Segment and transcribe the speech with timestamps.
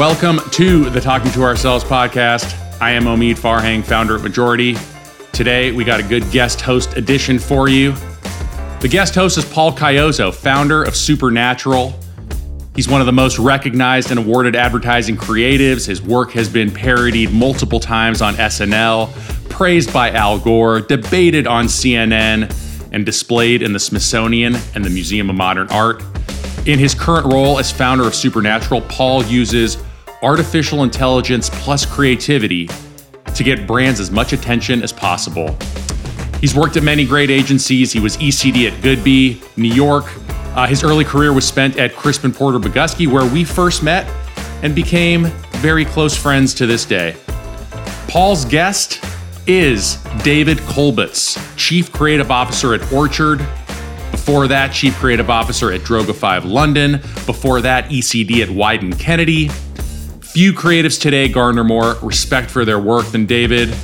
[0.00, 2.58] Welcome to the Talking to Ourselves podcast.
[2.80, 4.74] I am Omid Farhang, founder of Majority.
[5.30, 7.92] Today, we got a good guest host edition for you.
[8.80, 11.92] The guest host is Paul Caiozzo, founder of Supernatural.
[12.74, 15.86] He's one of the most recognized and awarded advertising creatives.
[15.86, 19.12] His work has been parodied multiple times on SNL,
[19.50, 22.50] praised by Al Gore, debated on CNN,
[22.90, 26.02] and displayed in the Smithsonian and the Museum of Modern Art.
[26.64, 29.76] In his current role as founder of Supernatural, Paul uses
[30.22, 32.68] artificial intelligence plus creativity
[33.34, 35.56] to get brands as much attention as possible.
[36.40, 37.92] He's worked at many great agencies.
[37.92, 40.04] He was ECD at Goodby, New York.
[40.56, 44.06] Uh, his early career was spent at Crispin Porter Bogusky, where we first met
[44.62, 45.26] and became
[45.58, 47.16] very close friends to this day.
[48.08, 49.04] Paul's guest
[49.46, 53.46] is David Kolbusz, Chief Creative Officer at Orchard,
[54.10, 57.00] before that, Chief Creative Officer at Droga 5 London.
[57.26, 59.50] Before that, ECD at Wieden Kennedy.
[60.32, 63.74] Few creatives today garner more respect for their work than David,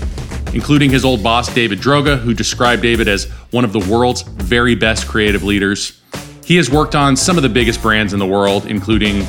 [0.54, 4.76] including his old boss, David Droga, who described David as one of the world's very
[4.76, 6.00] best creative leaders.
[6.44, 9.26] He has worked on some of the biggest brands in the world, including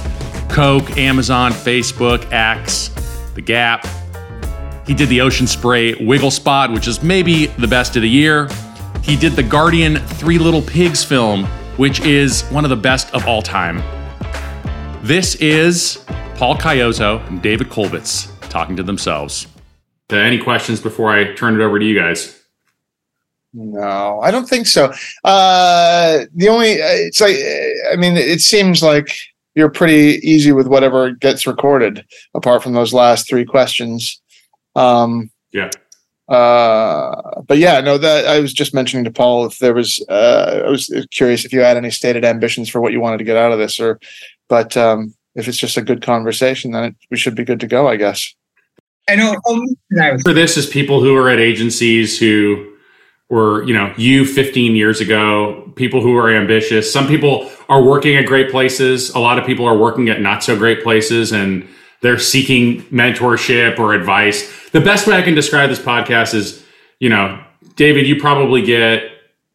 [0.47, 2.89] Coke, Amazon, Facebook, Axe,
[3.33, 3.87] The Gap.
[4.85, 8.47] He did the Ocean Spray Wiggle Spot, which is maybe the best of the year.
[9.01, 11.45] He did the Guardian Three Little Pigs film,
[11.77, 13.81] which is one of the best of all time.
[15.01, 16.05] This is
[16.37, 19.47] Paul Caiozzo and David Kolbusz talking to themselves.
[20.11, 22.39] Uh, any questions before I turn it over to you guys?
[23.53, 24.93] No, I don't think so.
[25.23, 27.37] Uh, the only uh, it's like
[27.91, 29.09] I mean, it seems like
[29.55, 34.21] you're pretty easy with whatever gets recorded, apart from those last three questions.
[34.75, 35.71] Um, yeah.
[36.29, 40.61] Uh, but yeah, no, that I was just mentioning to Paul if there was, uh,
[40.65, 43.37] I was curious if you had any stated ambitions for what you wanted to get
[43.37, 43.99] out of this, or,
[44.49, 47.67] but um, if it's just a good conversation, then it, we should be good to
[47.67, 48.35] go, I guess.
[49.07, 49.39] I know.
[49.45, 49.65] Oh,
[50.23, 52.73] for this is people who are at agencies who
[53.29, 56.91] were, you know, you 15 years ago, people who are ambitious.
[56.91, 59.11] Some people are working at great places.
[59.11, 61.67] A lot of people are working at not so great places and
[62.01, 64.69] they're seeking mentorship or advice.
[64.71, 66.63] The best way I can describe this podcast is,
[66.99, 67.41] you know,
[67.75, 69.03] David, you probably get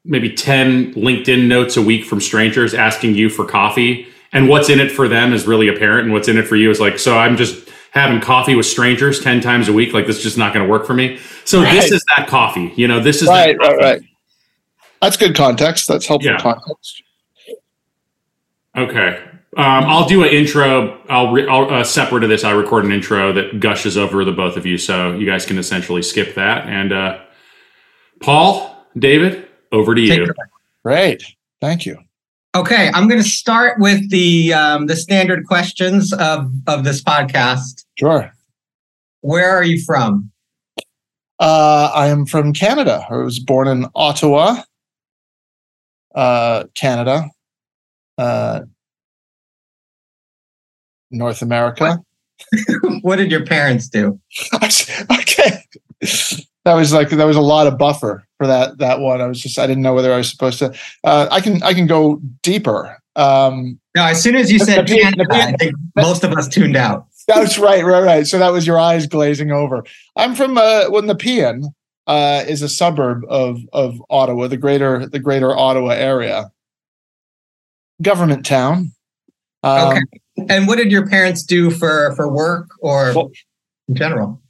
[0.05, 4.07] maybe 10 LinkedIn notes a week from strangers asking you for coffee.
[4.33, 6.05] And what's in it for them is really apparent.
[6.05, 9.21] And what's in it for you is like, so I'm just having coffee with strangers
[9.21, 9.93] 10 times a week.
[9.93, 11.19] Like, this is just not going to work for me.
[11.45, 11.75] So right.
[11.75, 12.73] this is that coffee.
[12.77, 14.03] You know, this is right, right, right.
[15.03, 15.89] That's good context.
[15.89, 16.39] That's helpful yeah.
[16.39, 17.03] context.
[18.77, 19.23] Okay.
[19.55, 20.99] Um, I'll do an intro.
[21.11, 22.43] I'll, re- I'll uh, separate to this.
[22.43, 25.59] I record an intro that gushes over the both of you, so you guys can
[25.59, 26.67] essentially skip that.
[26.67, 27.21] And uh,
[28.21, 30.33] Paul, David, over to you.
[30.83, 31.23] Great,
[31.61, 31.99] thank you.
[32.55, 37.85] Okay, I'm going to start with the um, the standard questions of of this podcast.
[37.99, 38.31] Sure.
[39.23, 40.31] Where are you from?
[41.39, 43.07] Uh, I am from Canada.
[43.09, 44.63] I was born in Ottawa,
[46.15, 47.31] uh, Canada.
[48.19, 48.61] Uh,
[51.11, 51.99] North America.
[53.03, 54.21] what did your parents do?
[55.11, 55.65] okay.
[56.65, 59.21] That was like that was a lot of buffer for that that one.
[59.21, 60.73] I was just I didn't know whether I was supposed to.
[61.03, 62.99] Uh, I can I can go deeper.
[63.17, 66.49] Um, no, as soon as you said the, Canada, the, I think most of us
[66.49, 67.07] tuned out.
[67.29, 68.27] That's right, right, right.
[68.27, 69.85] So that was your eyes glazing over.
[70.17, 71.75] I'm from uh, when the Nepean
[72.07, 76.51] uh, is a suburb of of Ottawa, the greater the greater Ottawa area.
[78.01, 78.93] Government town.
[79.63, 80.01] Um, okay.
[80.49, 83.31] And what did your parents do for for work or well,
[83.89, 84.42] in general?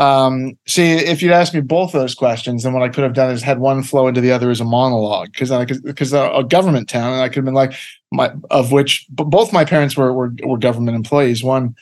[0.00, 3.30] Um, see, if you'd asked me both those questions, then what I could have done
[3.30, 6.88] is had one flow into the other as a monologue because I because a government
[6.88, 7.74] town, and I could have been like
[8.10, 11.44] my of which both my parents were were, were government employees.
[11.44, 11.76] One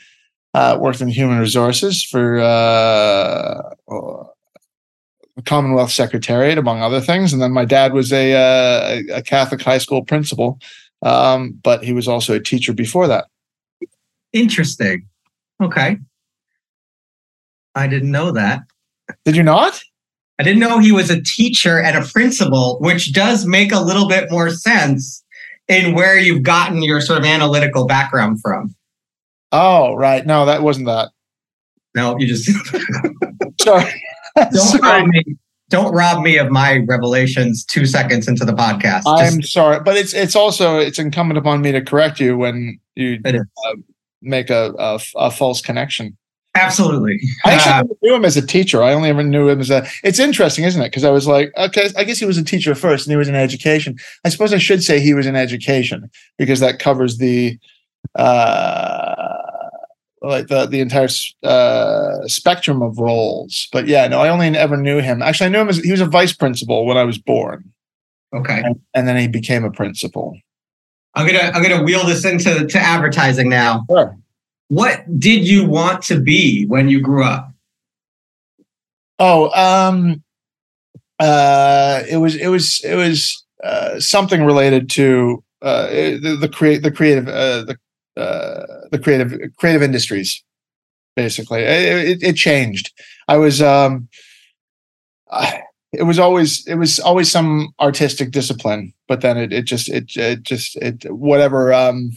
[0.53, 3.73] uh, worked in human resources for uh,
[5.45, 9.77] Commonwealth Secretariat, among other things, and then my dad was a uh, a Catholic high
[9.77, 10.59] school principal,
[11.03, 13.27] um, but he was also a teacher before that.
[14.33, 15.07] Interesting.
[15.63, 15.99] Okay.
[17.75, 18.61] I didn't know that.
[19.25, 19.79] Did you not?
[20.39, 24.07] I didn't know he was a teacher and a principal, which does make a little
[24.07, 25.23] bit more sense
[25.67, 28.73] in where you've gotten your sort of analytical background from.
[29.51, 30.25] Oh, right.
[30.25, 31.09] No, that wasn't that.
[31.95, 32.49] No, you just
[33.61, 34.03] sorry.
[34.35, 35.01] Don't sorry.
[35.01, 35.23] rob me.
[35.69, 39.03] Don't rob me of my revelations two seconds into the podcast.
[39.05, 42.79] I'm just, sorry, but it's it's also it's incumbent upon me to correct you when
[42.95, 43.33] you uh,
[44.21, 46.17] make a, a, a false connection.
[46.59, 47.19] Absolutely.
[47.45, 48.83] I actually uh, knew him as a teacher.
[48.83, 49.87] I only ever knew him as a.
[50.03, 50.89] It's interesting, isn't it?
[50.89, 53.27] Because I was like, okay, I guess he was a teacher first, and he was
[53.27, 53.97] in education.
[54.25, 57.57] I suppose I should say he was in education because that covers the
[58.15, 59.25] uh,
[60.21, 61.07] like the the entire
[61.43, 63.67] uh, spectrum of roles.
[63.71, 65.21] But yeah, no, I only ever knew him.
[65.21, 67.71] Actually, I knew him as he was a vice principal when I was born.
[68.33, 70.37] Okay, and, and then he became a principal.
[71.15, 73.85] I'm gonna I'm gonna wheel this into to advertising now.
[73.89, 74.17] Sure.
[74.69, 77.51] What did you want to be when you grew up?
[79.17, 80.23] Oh, um,
[81.19, 86.83] uh, it was it was it was uh, something related to uh, the, the create
[86.83, 87.77] the creative uh, the
[88.15, 90.43] uh, the creative creative industries.
[91.15, 92.93] Basically, it, it changed.
[93.27, 94.07] I was um,
[95.31, 99.89] I, it was always it was always some artistic discipline, but then it it just
[99.89, 102.11] it it just it whatever um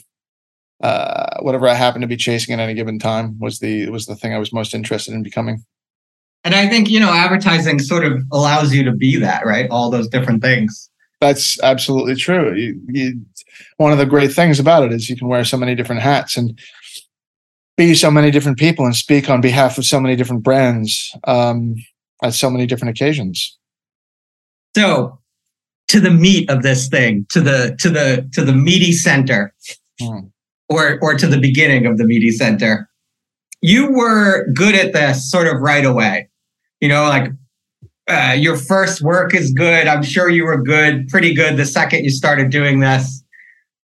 [0.82, 4.16] uh whatever I happened to be chasing at any given time was the was the
[4.16, 5.64] thing I was most interested in becoming.
[6.44, 9.70] And I think, you know, advertising sort of allows you to be that, right?
[9.70, 10.90] All those different things.
[11.20, 12.52] That's absolutely true.
[12.54, 13.20] You, you,
[13.76, 16.36] one of the great things about it is you can wear so many different hats
[16.36, 16.58] and
[17.76, 21.76] be so many different people and speak on behalf of so many different brands um,
[22.24, 23.56] at so many different occasions.
[24.74, 25.20] So,
[25.88, 29.54] to the meat of this thing, to the to the to the meaty center,
[30.00, 30.20] hmm.
[30.72, 32.88] Or or to the beginning of the meaty center.
[33.60, 36.28] You were good at this sort of right away
[36.82, 37.30] you know, like
[38.10, 39.86] uh, your first work is good.
[39.86, 43.22] I'm sure you were good, pretty good the second you started doing this.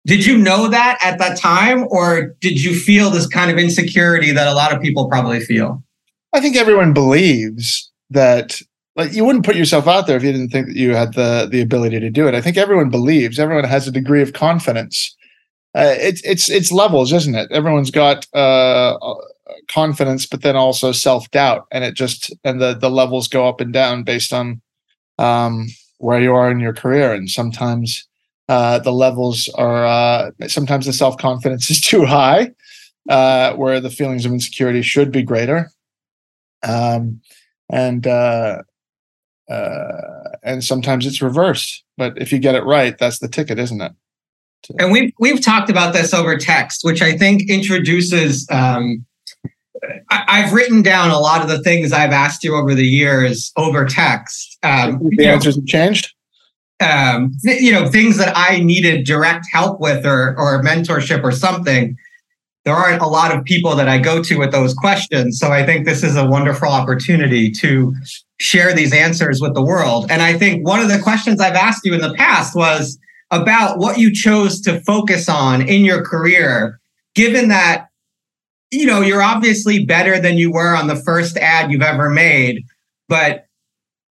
[0.05, 4.31] Did you know that at that time, or did you feel this kind of insecurity
[4.31, 5.81] that a lot of people probably feel?
[6.33, 8.59] I think everyone believes that
[8.97, 11.47] like you wouldn't put yourself out there if you didn't think that you had the
[11.49, 12.35] the ability to do it.
[12.35, 15.15] I think everyone believes, everyone has a degree of confidence.
[15.73, 17.49] Uh, it's it's it's levels, isn't it?
[17.51, 18.97] Everyone's got uh,
[19.69, 23.61] confidence, but then also self doubt, and it just and the the levels go up
[23.61, 24.61] and down based on
[25.17, 25.67] um,
[25.99, 28.05] where you are in your career, and sometimes
[28.49, 32.51] uh, the levels are uh, sometimes the self confidence is too high,
[33.09, 35.71] uh, where the feelings of insecurity should be greater,
[36.63, 37.21] um,
[37.69, 38.61] and uh,
[39.49, 41.83] uh, and sometimes it's reversed.
[41.97, 43.93] But if you get it right, that's the ticket, isn't it?
[44.79, 49.05] And we've we've talked about this over text, which I think introduces um,
[50.09, 53.51] I, have written down a lot of the things I've asked you over the years
[53.57, 54.57] over text.
[54.63, 56.13] Um, the answers know, have changed.
[56.79, 61.31] Um, th- you know, things that I needed direct help with, or or mentorship, or
[61.31, 61.97] something.
[62.63, 65.65] There aren't a lot of people that I go to with those questions, so I
[65.65, 67.95] think this is a wonderful opportunity to
[68.39, 70.11] share these answers with the world.
[70.11, 72.99] And I think one of the questions I've asked you in the past was
[73.31, 76.79] about what you chose to focus on in your career,
[77.15, 77.87] given that
[78.71, 82.63] you know, you're obviously better than you were on the first ad you've ever made,
[83.09, 83.45] but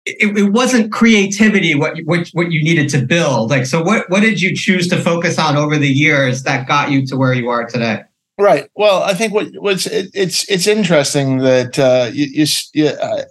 [0.06, 3.50] it, it wasn't creativity what, what what you needed to build.
[3.50, 6.92] Like, so what what did you choose to focus on over the years that got
[6.92, 8.04] you to where you are today?
[8.38, 8.70] Right.
[8.76, 13.24] Well, I think what what's it, it's it's interesting that uh, you you you, uh,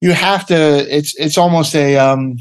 [0.00, 0.54] you have to.
[0.54, 2.36] It's it's almost a um,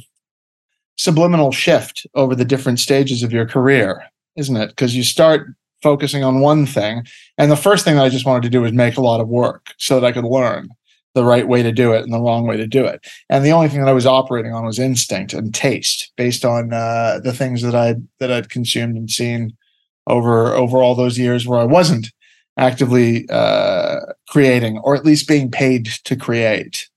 [0.99, 4.03] subliminal shift over the different stages of your career,
[4.35, 4.67] isn't it?
[4.67, 5.47] Because you start
[5.81, 7.07] focusing on one thing.
[7.37, 9.29] And the first thing that I just wanted to do was make a lot of
[9.29, 10.67] work so that I could learn
[11.15, 13.07] the right way to do it and the wrong way to do it.
[13.29, 16.73] And the only thing that I was operating on was instinct and taste based on
[16.73, 19.55] uh, the things that I that I'd consumed and seen
[20.05, 22.11] over over all those years where I wasn't
[22.57, 26.89] actively uh, creating or at least being paid to create.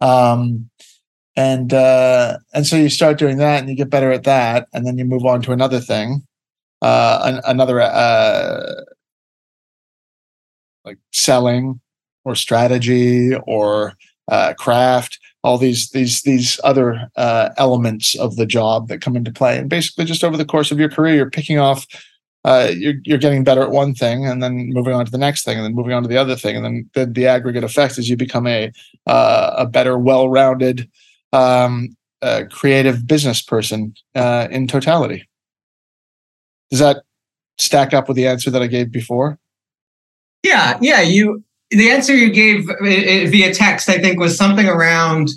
[0.00, 0.70] Um,
[1.36, 4.86] and uh, and so you start doing that and you get better at that and
[4.86, 6.26] then you move on to another thing
[6.82, 8.82] uh, an, another uh,
[10.84, 11.80] like selling
[12.24, 13.94] or strategy or
[14.28, 19.32] uh, craft all these these these other uh, elements of the job that come into
[19.32, 19.58] play.
[19.58, 21.86] And basically just over the course of your career you're picking off
[22.44, 25.44] uh, you're, you're getting better at one thing and then moving on to the next
[25.44, 26.54] thing and then moving on to the other thing.
[26.54, 28.72] And then the, the aggregate effect is you become a
[29.06, 30.88] a better well-rounded
[31.32, 35.26] um, uh, creative business person uh, in totality
[36.70, 37.02] does that
[37.58, 39.38] stack up with the answer that I gave before?
[40.42, 41.00] Yeah, yeah.
[41.00, 45.30] You the answer you gave via text, I think, was something around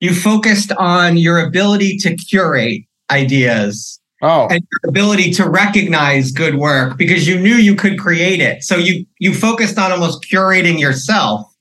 [0.00, 4.48] you focused on your ability to curate ideas oh.
[4.50, 8.62] and your ability to recognize good work because you knew you could create it.
[8.62, 11.51] So you you focused on almost curating yourself.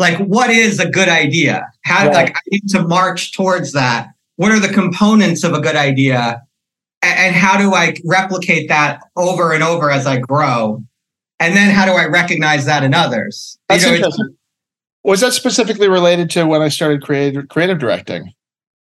[0.00, 1.70] Like, what is a good idea?
[1.84, 2.14] How right.
[2.14, 4.08] like I need to march towards that.
[4.36, 6.42] What are the components of a good idea?
[7.02, 10.82] and how do I replicate that over and over as I grow?
[11.38, 13.58] And then how do I recognize that in others?
[13.68, 14.36] That's you know, interesting.
[15.02, 18.32] Was that specifically related to when I started creative creative directing?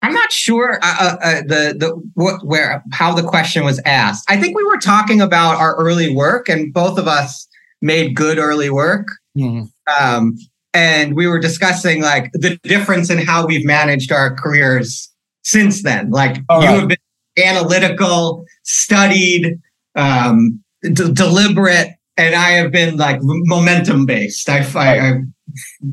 [0.02, 4.28] I'm not sure uh, uh, uh, the the what, where how the question was asked.
[4.28, 7.46] I think we were talking about our early work, and both of us
[7.80, 9.06] made good early work.
[9.38, 9.70] Mhm.
[10.00, 10.36] Um,
[10.74, 15.10] and we were discussing like the difference in how we've managed our careers
[15.42, 16.10] since then.
[16.10, 16.78] Like All you right.
[16.80, 19.58] have been analytical, studied,
[19.96, 24.48] um, d- deliberate, and I have been like momentum based.
[24.48, 25.34] I, I, I'm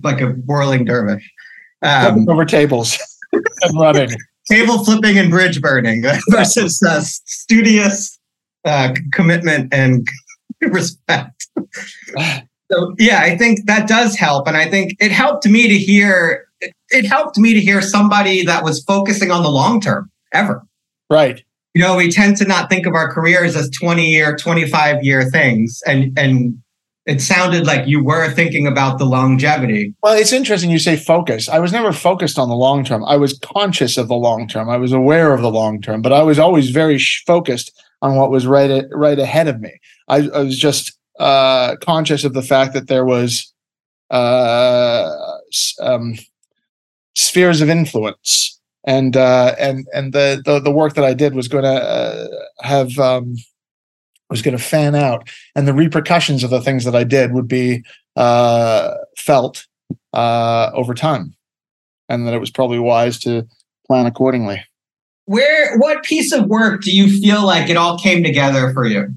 [0.04, 1.30] like a whirling dervish.
[1.82, 2.98] Um, over tables
[3.32, 4.10] and running.
[4.50, 8.20] table flipping and bridge burning versus uh, studious
[8.66, 10.08] uh, commitment and
[10.62, 11.48] respect.
[12.72, 16.48] So yeah, I think that does help, and I think it helped me to hear.
[16.60, 20.64] It, it helped me to hear somebody that was focusing on the long term ever.
[21.10, 21.44] Right.
[21.74, 25.04] You know, we tend to not think of our careers as twenty year, twenty five
[25.04, 26.58] year things, and and
[27.06, 29.96] it sounded like you were thinking about the longevity.
[30.04, 31.48] Well, it's interesting you say focus.
[31.48, 33.06] I was never focused on the long term.
[33.06, 34.70] I was conscious of the long term.
[34.70, 37.72] I was aware of the long term, but I was always very focused
[38.02, 39.80] on what was right right ahead of me.
[40.10, 43.54] I, I was just uh, conscious of the fact that there was
[44.10, 45.38] uh,
[45.82, 46.16] um,
[47.16, 51.48] spheres of influence, and uh, and and the, the the work that I did was
[51.48, 52.28] going to uh,
[52.62, 53.36] have um,
[54.30, 57.48] was going to fan out, and the repercussions of the things that I did would
[57.48, 57.84] be
[58.16, 59.66] uh, felt
[60.14, 61.36] uh, over time,
[62.10, 63.48] and that it was probably wise to
[63.86, 64.64] plan accordingly.
[65.26, 69.14] Where, what piece of work do you feel like it all came together for you?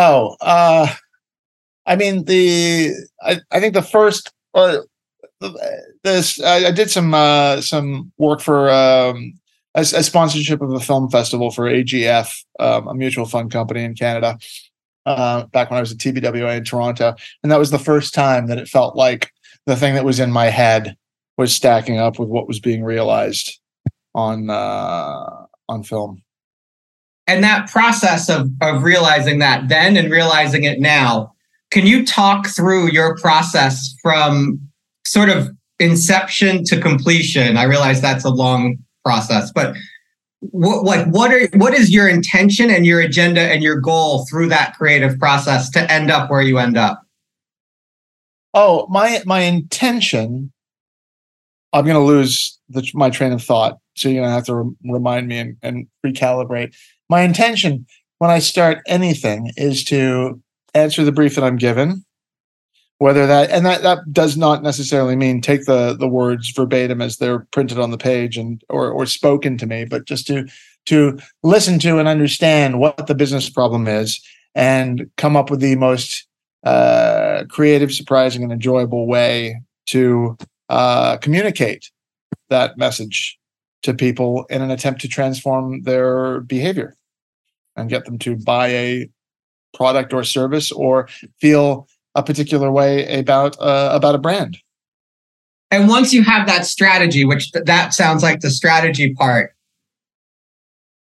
[0.00, 0.86] Oh, uh,
[1.84, 4.78] I mean the I, I think the first uh,
[6.04, 9.32] this I, I did some uh, some work for um,
[9.74, 13.96] a, a sponsorship of a film festival for AGF, um, a mutual fund company in
[13.96, 14.38] Canada.
[15.04, 18.46] Uh, back when I was at TBWA in Toronto, and that was the first time
[18.46, 19.32] that it felt like
[19.66, 20.96] the thing that was in my head
[21.38, 23.58] was stacking up with what was being realized
[24.14, 26.22] on uh, on film.
[27.28, 31.32] And that process of of realizing that then and realizing it now
[31.70, 34.58] can you talk through your process from
[35.06, 39.76] sort of inception to completion i realize that's a long process but
[40.40, 44.48] what like what are what is your intention and your agenda and your goal through
[44.48, 47.02] that creative process to end up where you end up
[48.54, 50.52] Oh, my my intention.
[51.72, 54.54] I'm going to lose the, my train of thought, so you're going to have to
[54.56, 56.74] re- remind me and, and recalibrate.
[57.08, 57.86] My intention
[58.18, 60.40] when I start anything is to
[60.74, 62.04] answer the brief that I'm given,
[62.98, 67.16] whether that and that that does not necessarily mean take the the words verbatim as
[67.16, 70.46] they're printed on the page and or or spoken to me, but just to
[70.86, 74.20] to listen to and understand what the business problem is
[74.54, 76.26] and come up with the most
[76.64, 80.36] uh, creative, surprising, and enjoyable way to
[80.68, 81.90] uh, communicate
[82.50, 83.38] that message
[83.82, 86.97] to people in an attempt to transform their behavior
[87.78, 89.08] and get them to buy a
[89.74, 91.08] product or service or
[91.40, 94.58] feel a particular way about uh, about a brand.
[95.70, 99.54] and once you have that strategy which th- that sounds like the strategy part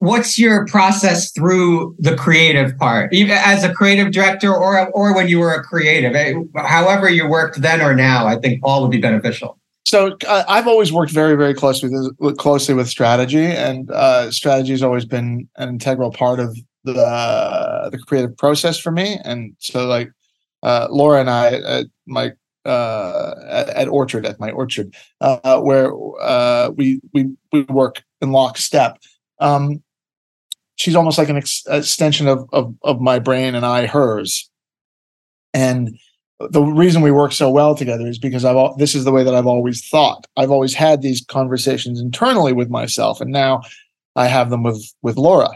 [0.00, 5.26] what's your process through the creative part even as a creative director or or when
[5.28, 8.90] you were a creative Eh, however you worked then or now i think all would
[8.90, 11.88] be beneficial So uh, I've always worked very, very closely
[12.18, 17.88] with closely with strategy, and uh, strategy has always been an integral part of the
[17.92, 19.20] the creative process for me.
[19.22, 20.10] And so, like
[20.64, 22.32] uh, Laura and I, at my
[22.64, 25.94] uh, at, at Orchard, at my orchard, uh, where
[26.72, 28.98] we we we work in lockstep.
[29.38, 29.84] Um,
[30.74, 34.50] she's almost like an ex- extension of, of of my brain, and I hers.
[35.54, 35.96] And
[36.38, 39.34] the reason we work so well together is because I've this is the way that
[39.34, 40.26] I've always thought.
[40.36, 43.62] I've always had these conversations internally with myself, and now
[44.16, 45.50] I have them with with Laura.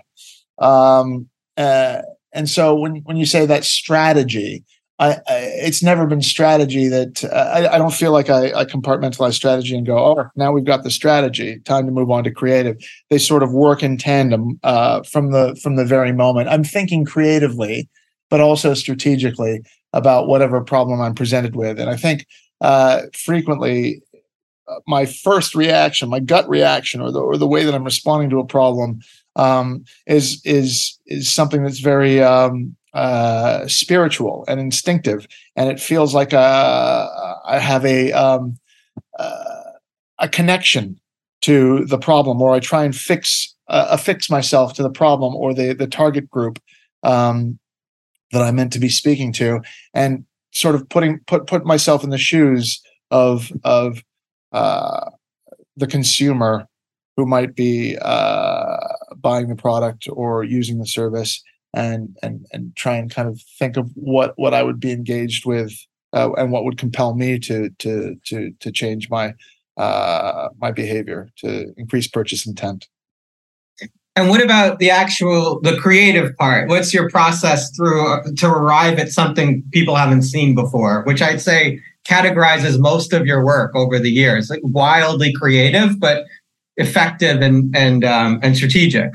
[0.58, 4.64] Um, uh, and so when when you say that strategy,
[4.98, 8.64] I, I it's never been strategy that uh, I, I don't feel like I, I
[8.64, 12.30] compartmentalize strategy and go, oh, now we've got the strategy, time to move on to
[12.30, 12.78] creative.
[13.10, 16.48] They sort of work in tandem uh, from the from the very moment.
[16.48, 17.86] I'm thinking creatively,
[18.30, 21.78] but also strategically about whatever problem I'm presented with.
[21.78, 22.26] And I think
[22.60, 24.02] uh, frequently
[24.68, 28.30] uh, my first reaction, my gut reaction, or the or the way that I'm responding
[28.30, 29.00] to a problem
[29.36, 36.14] um, is is is something that's very um, uh, spiritual and instinctive, and it feels
[36.14, 37.08] like uh,
[37.44, 38.58] I have a um,
[39.18, 39.62] uh,
[40.18, 41.00] a connection
[41.42, 45.54] to the problem, or I try and fix uh, affix myself to the problem or
[45.54, 46.60] the the target group.
[47.02, 47.59] Um,
[48.32, 49.60] that I'm meant to be speaking to,
[49.94, 54.02] and sort of putting put put myself in the shoes of of
[54.52, 55.10] uh,
[55.76, 56.66] the consumer
[57.16, 58.76] who might be uh,
[59.16, 61.42] buying the product or using the service,
[61.74, 65.44] and and and try and kind of think of what what I would be engaged
[65.46, 65.72] with
[66.12, 69.34] uh, and what would compel me to to to to change my
[69.76, 72.88] uh, my behavior to increase purchase intent.
[74.16, 76.68] And what about the actual the creative part?
[76.68, 81.40] What's your process through uh, to arrive at something people haven't seen before, which I'd
[81.40, 84.50] say categorizes most of your work over the years.
[84.50, 86.24] Like wildly creative, but
[86.76, 89.12] effective and and um, and strategic.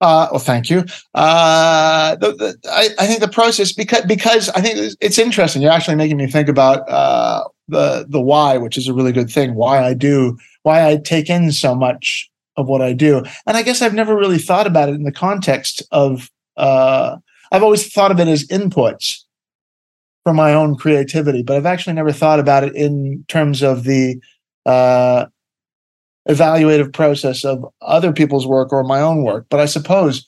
[0.00, 0.84] Uh, well, thank you.
[1.14, 5.62] Uh, the, the, I, I, think the process because because I think it's, it's interesting.
[5.62, 9.30] You're actually making me think about uh, the the why, which is a really good
[9.30, 9.54] thing.
[9.54, 13.62] Why I do, why I take in so much of what I do, and I
[13.62, 16.30] guess I've never really thought about it in the context of.
[16.56, 17.16] Uh,
[17.50, 19.24] I've always thought of it as inputs
[20.22, 24.20] for my own creativity, but I've actually never thought about it in terms of the
[24.64, 25.26] uh,
[26.28, 29.46] evaluative process of other people's work or my own work.
[29.50, 30.26] But I suppose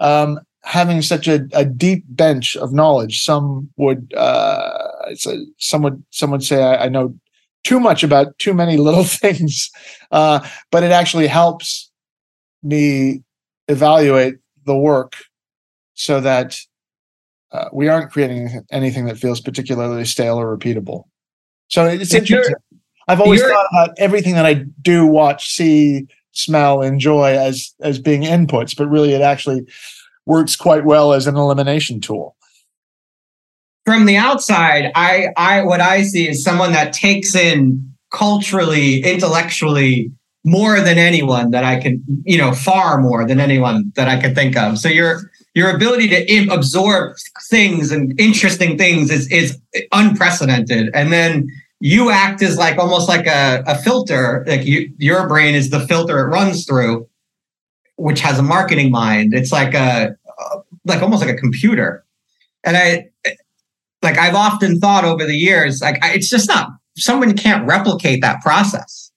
[0.00, 5.16] um, having such a, a, deep bench of knowledge, some would uh, a,
[5.58, 7.14] some would some would say I, I, know
[7.66, 9.70] too much about too many little things,
[10.12, 11.90] uh, but it actually helps
[12.62, 13.22] me
[13.68, 15.14] evaluate the work
[15.94, 16.58] so that
[17.52, 21.04] uh, we aren't creating anything that feels particularly stale or repeatable.
[21.68, 22.54] So it's interesting.
[23.08, 28.22] I've always thought about everything that I do, watch, see, smell, enjoy as as being
[28.22, 29.66] inputs, but really it actually
[30.26, 32.35] works quite well as an elimination tool.
[33.86, 40.12] From the outside, I I what I see is someone that takes in culturally, intellectually
[40.44, 44.34] more than anyone that I can, you know, far more than anyone that I could
[44.34, 44.78] think of.
[44.78, 47.16] So your your ability to absorb
[47.48, 49.58] things and interesting things is is
[49.92, 50.90] unprecedented.
[50.92, 51.48] And then
[51.80, 55.80] you act as like almost like a, a filter like you, your brain is the
[55.86, 57.06] filter it runs through
[57.96, 60.16] which has a marketing mind it's like a
[60.84, 62.04] like almost like a computer
[62.64, 63.06] and i
[64.06, 68.40] like i've often thought over the years like it's just not someone can't replicate that
[68.40, 69.10] process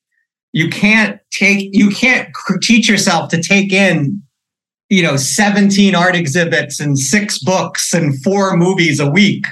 [0.51, 2.29] you can't take you can't
[2.61, 4.21] teach yourself to take in
[4.89, 9.45] you know 17 art exhibits and six books and four movies a week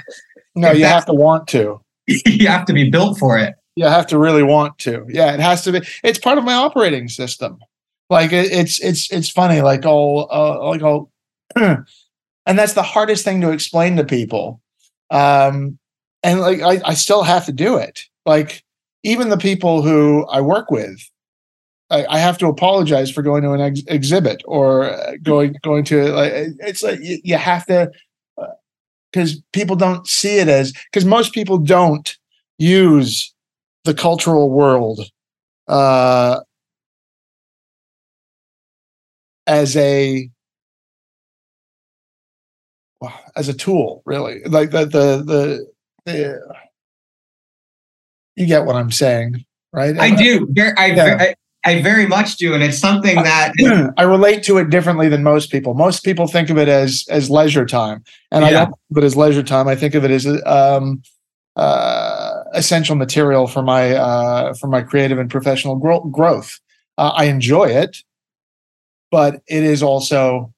[0.54, 1.80] no you have to want to
[2.26, 3.54] you have to be built for it.
[3.76, 5.04] You have to really want to.
[5.08, 5.80] Yeah, it has to be.
[6.02, 7.58] It's part of my operating system.
[8.10, 9.60] Like it, it's it's it's funny.
[9.60, 11.10] Like oh, uh, like all,
[11.56, 11.84] and
[12.46, 14.60] that's the hardest thing to explain to people.
[15.10, 15.78] Um,
[16.22, 18.04] and like I, I still have to do it.
[18.26, 18.62] Like
[19.02, 21.00] even the people who I work with,
[21.90, 25.84] I, I have to apologize for going to an ex- exhibit or uh, going going
[25.84, 27.90] to like it's like you, you have to
[29.12, 32.16] because people don't see it as because most people don't
[32.58, 33.32] use
[33.84, 35.00] the cultural world
[35.68, 36.40] uh,
[39.46, 40.28] as a
[43.38, 45.66] as a tool really like the the the,
[46.04, 46.40] the
[48.36, 50.46] you get what i'm saying right i do
[50.76, 51.16] I, yeah.
[51.20, 53.52] I, I very much do, and it's something that
[53.98, 55.74] I relate to it differently than most people.
[55.74, 58.48] Most people think of it as as leisure time, and yeah.
[58.48, 59.66] I don't think of it as leisure time.
[59.66, 61.02] I think of it as um,
[61.56, 66.60] uh, essential material for my uh, for my creative and professional gro- growth.
[66.96, 67.98] Uh, I enjoy it,
[69.10, 70.54] but it is also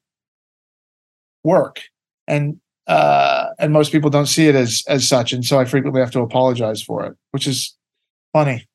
[1.43, 1.81] work,
[2.29, 6.00] and uh, and most people don't see it as as such, and so I frequently
[6.00, 7.76] have to apologize for it, which is
[8.33, 8.66] funny.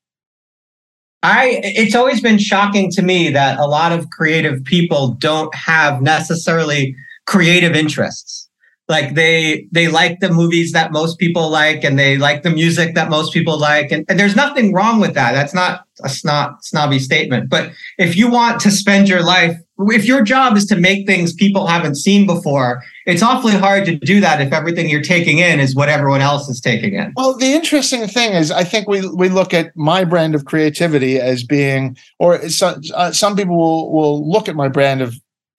[1.21, 6.01] I it's always been shocking to me that a lot of creative people don't have
[6.01, 6.95] necessarily
[7.27, 8.44] creative interests.
[8.87, 12.95] Like they they like the movies that most people like and they like the music
[12.95, 13.91] that most people like.
[13.91, 15.31] And, and there's nothing wrong with that.
[15.31, 17.49] That's not a snot snobby statement.
[17.49, 21.33] But if you want to spend your life if your job is to make things
[21.33, 25.59] people haven't seen before, it's awfully hard to do that if everything you're taking in
[25.59, 27.11] is what everyone else is taking in.
[27.15, 31.19] Well, the interesting thing is, I think we we look at my brand of creativity
[31.19, 35.15] as being, or some, uh, some people will will look at my brand of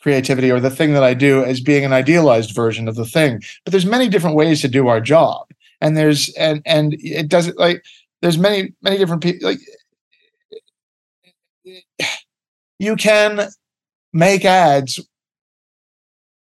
[0.07, 3.43] creativity or the thing that I do as being an idealized version of the thing.
[3.65, 5.49] But there's many different ways to do our job,
[5.81, 7.83] and there's and and it doesn't like
[8.23, 9.59] there's many many different people like
[12.79, 13.49] you can
[14.13, 15.01] make ads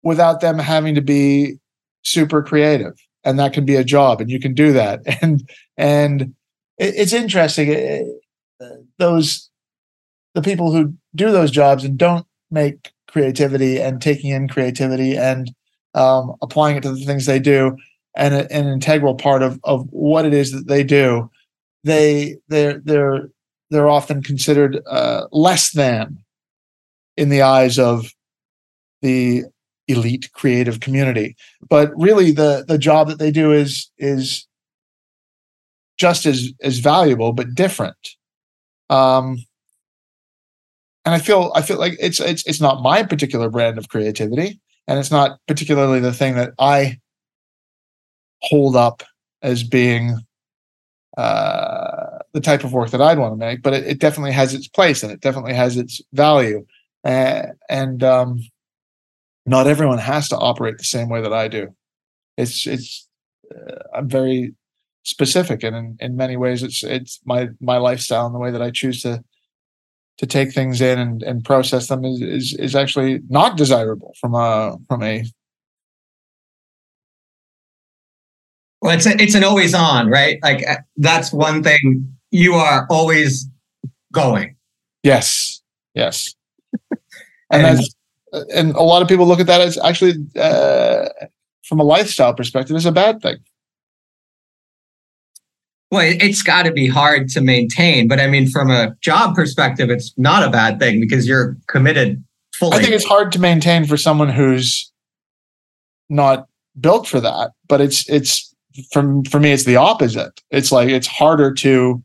[0.02, 1.60] without them having to be
[2.02, 2.94] super creative.
[3.22, 5.02] And that can be a job and you can do that.
[5.22, 6.34] And and
[6.78, 8.18] it's interesting
[8.60, 8.66] uh,
[8.98, 9.50] those
[10.34, 15.52] the people who do those jobs and don't make creativity and taking in creativity and
[15.94, 17.76] um, applying it to the things they do
[18.16, 21.30] and a, an integral part of of what it is that they do
[21.84, 23.28] they they're they're
[23.70, 26.18] they're often considered uh, less than
[27.16, 28.12] in the eyes of
[29.00, 29.44] the
[29.88, 31.36] elite creative community.
[31.68, 34.46] But really, the the job that they do is is
[35.98, 37.96] just as as valuable, but different.
[38.90, 39.38] Um,
[41.04, 44.60] and I feel I feel like it's it's it's not my particular brand of creativity,
[44.86, 46.98] and it's not particularly the thing that I
[48.42, 49.02] hold up
[49.42, 50.18] as being
[51.16, 53.62] uh, the type of work that I'd want to make.
[53.62, 56.64] But it, it, definitely has its place, and it definitely has its value.
[57.04, 58.40] Uh, and um,
[59.44, 61.74] not everyone has to operate the same way that I do.
[62.36, 63.08] It's it's
[63.52, 64.54] uh, I'm very
[65.02, 68.62] specific, and in, in many ways, it's it's my my lifestyle and the way that
[68.62, 69.24] I choose to
[70.18, 74.34] to take things in and, and process them is, is is actually not desirable from
[74.34, 75.24] a from a
[78.80, 80.38] well it's a, it's an always on right?
[80.42, 83.48] Like uh, that's one thing you are always
[84.12, 84.56] going.
[85.02, 85.62] Yes.
[85.94, 86.34] Yes.
[87.50, 87.94] And, and that's
[88.54, 91.06] and a lot of people look at that as actually uh,
[91.64, 93.36] from a lifestyle perspective as a bad thing
[95.92, 99.90] well, it's got to be hard to maintain, but I mean, from a job perspective,
[99.90, 102.24] it's not a bad thing because you're committed
[102.54, 102.78] fully.
[102.78, 104.90] I think it's hard to maintain for someone who's
[106.08, 106.46] not
[106.80, 108.54] built for that, but it's it's
[108.90, 110.40] from for me, it's the opposite.
[110.50, 112.02] It's like it's harder to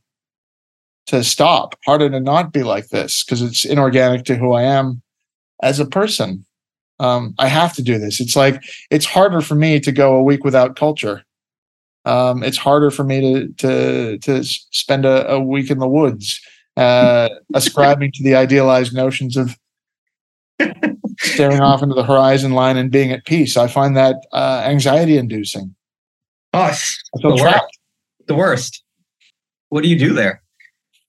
[1.06, 5.02] to stop, harder to not be like this because it's inorganic to who I am
[5.64, 6.46] as a person.
[7.00, 8.20] Um, I have to do this.
[8.20, 11.24] It's like it's harder for me to go a week without culture
[12.08, 16.40] um, it's harder for me to to to spend a, a week in the woods,
[16.78, 19.58] uh, ascribing to the idealized notions of
[21.20, 23.58] staring off into the horizon line and being at peace.
[23.58, 25.76] I find that uh, anxiety inducing.
[26.54, 26.74] Oh,
[27.14, 27.60] the trapped.
[27.60, 27.80] Worst.
[28.28, 28.84] The worst.
[29.70, 30.42] What do you do there?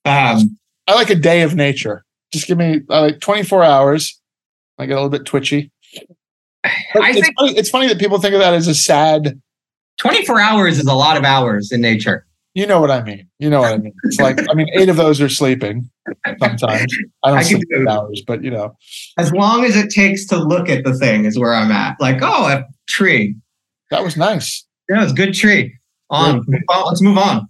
[0.03, 2.03] Um, I like a day of nature.
[2.33, 4.19] Just give me uh, like 24 hours.
[4.77, 5.71] I get a little bit twitchy.
[6.65, 9.41] I it's, think, funny, it's funny that people think of that as a sad
[9.99, 12.25] 24 hours is a lot of hours in nature.
[12.55, 13.27] You know what I mean.
[13.37, 13.93] You know what I mean.
[14.03, 15.89] It's like I mean, eight of those are sleeping.
[16.25, 16.85] Sometimes I
[17.23, 18.75] don't I sleep eight hours, but you know,
[19.17, 21.95] as long as it takes to look at the thing is where I'm at.
[21.99, 23.35] Like, oh, a tree.
[23.91, 24.65] That was nice.
[24.89, 25.75] Yeah, it was a good tree.
[26.09, 26.43] On,
[26.87, 27.47] let's move on.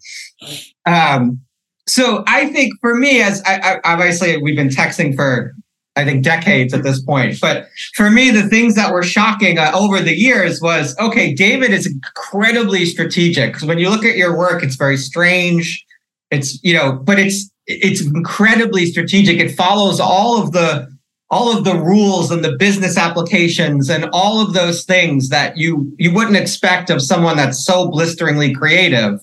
[0.86, 1.40] Um,
[1.88, 5.56] so I think for me, as I, I, obviously we've been texting for
[5.96, 7.40] I think decades at this point.
[7.42, 11.72] But for me, the things that were shocking uh, over the years was okay, David
[11.72, 15.86] is incredibly strategic because when you look at your work, it's very strange.
[16.32, 19.40] It's you know, but it's it's incredibly strategic.
[19.40, 20.88] It follows all of the
[21.32, 25.94] all of the rules and the business applications and all of those things that you
[25.98, 29.20] you wouldn't expect of someone that's so blisteringly creative.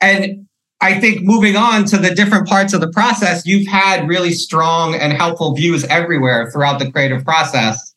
[0.00, 0.46] And
[0.82, 4.96] I think moving on to the different parts of the process, you've had really strong
[4.96, 7.94] and helpful views everywhere throughout the creative process.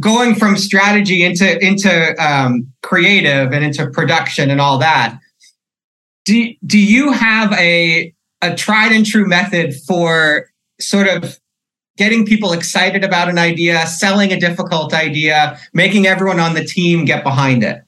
[0.00, 5.16] Going from strategy into into um, creative and into production and all that.
[6.24, 8.12] Do do you have a
[8.42, 11.38] a tried and true method for sort of
[11.96, 17.04] getting people excited about an idea, selling a difficult idea, making everyone on the team
[17.04, 17.82] get behind it?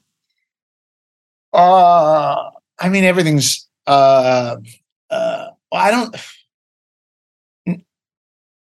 [1.52, 4.56] Uh, I mean, everything's uh,
[5.10, 6.16] uh, I don't.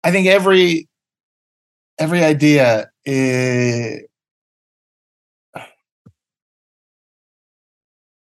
[0.04, 0.88] I think every
[2.00, 4.04] every idea is.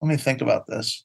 [0.03, 1.05] Let me think about this.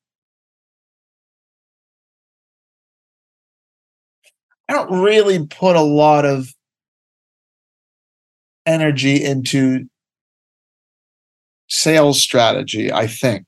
[4.69, 6.53] I don't really put a lot of
[8.65, 9.87] energy into
[11.67, 13.45] sales strategy, I think.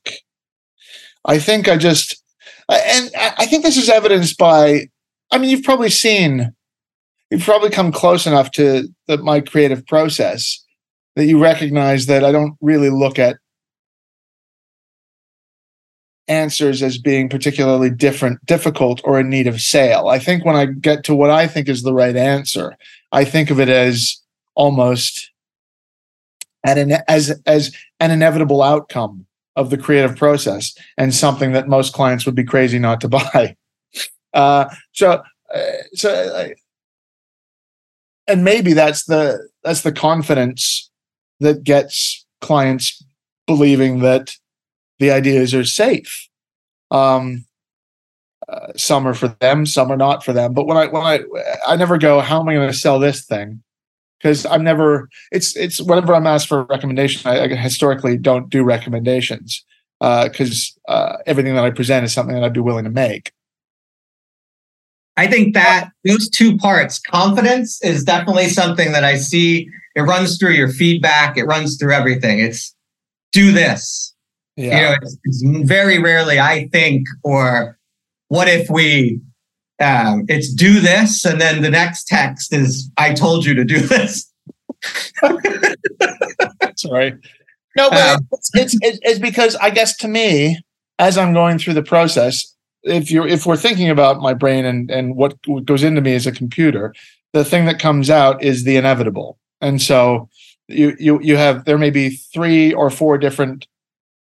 [1.26, 2.23] I think I just
[2.74, 4.88] Uh, and I think this is evidenced by,
[5.32, 6.56] I mean, you've probably seen,
[7.30, 10.66] you've probably come close enough to the, my creative process
[11.16, 13.38] that you recognize that I don't really look at
[16.28, 20.08] answers as being particularly different, difficult, or in need of sale.
[20.08, 22.76] I think when I get to what I think is the right answer,
[23.12, 24.20] I think of it as
[24.56, 25.30] almost
[26.64, 32.26] an, as as an inevitable outcome of the creative process and something that most clients
[32.26, 33.56] would be crazy not to buy.
[34.34, 35.22] Uh, so,
[35.54, 35.62] uh,
[35.94, 36.48] so, uh,
[38.28, 40.90] and maybe that's the that's the confidence
[41.40, 43.04] that gets clients
[43.46, 44.36] believing that
[45.00, 46.30] the ideas are safe.
[46.90, 47.46] Um,
[48.48, 50.54] uh, some are for them, some are not for them.
[50.54, 51.20] But when I when I
[51.68, 53.62] I never go, how am I going to sell this thing?
[54.24, 55.10] Because I'm never.
[55.32, 59.64] It's it's whenever I'm asked for a recommendation, I, I historically don't do recommendations
[60.00, 63.32] because uh, uh, everything that I present is something that I'd be willing to make.
[65.16, 70.40] I think that those two parts, confidence is definitely something that I see it runs
[70.40, 71.38] through your feedback.
[71.38, 72.40] It runs through everything.
[72.40, 72.74] It's
[73.32, 74.16] do this.
[74.56, 74.76] Yeah.
[74.76, 77.78] You know, it's, it's very rarely I think or
[78.30, 79.20] what if we
[79.80, 83.80] um, it's do this and then the next text is I told you to do
[83.80, 84.32] this.
[86.76, 87.18] Sorry.
[87.76, 90.60] No, but um, it's, it's, it's, it's because I guess to me,
[91.00, 94.92] as I'm going through the process, if you're if we're thinking about my brain and
[94.92, 96.94] and what goes into me as a computer,
[97.32, 99.40] the thing that comes out is the inevitable.
[99.62, 100.30] And so
[100.68, 103.68] you you you have there may be three or four different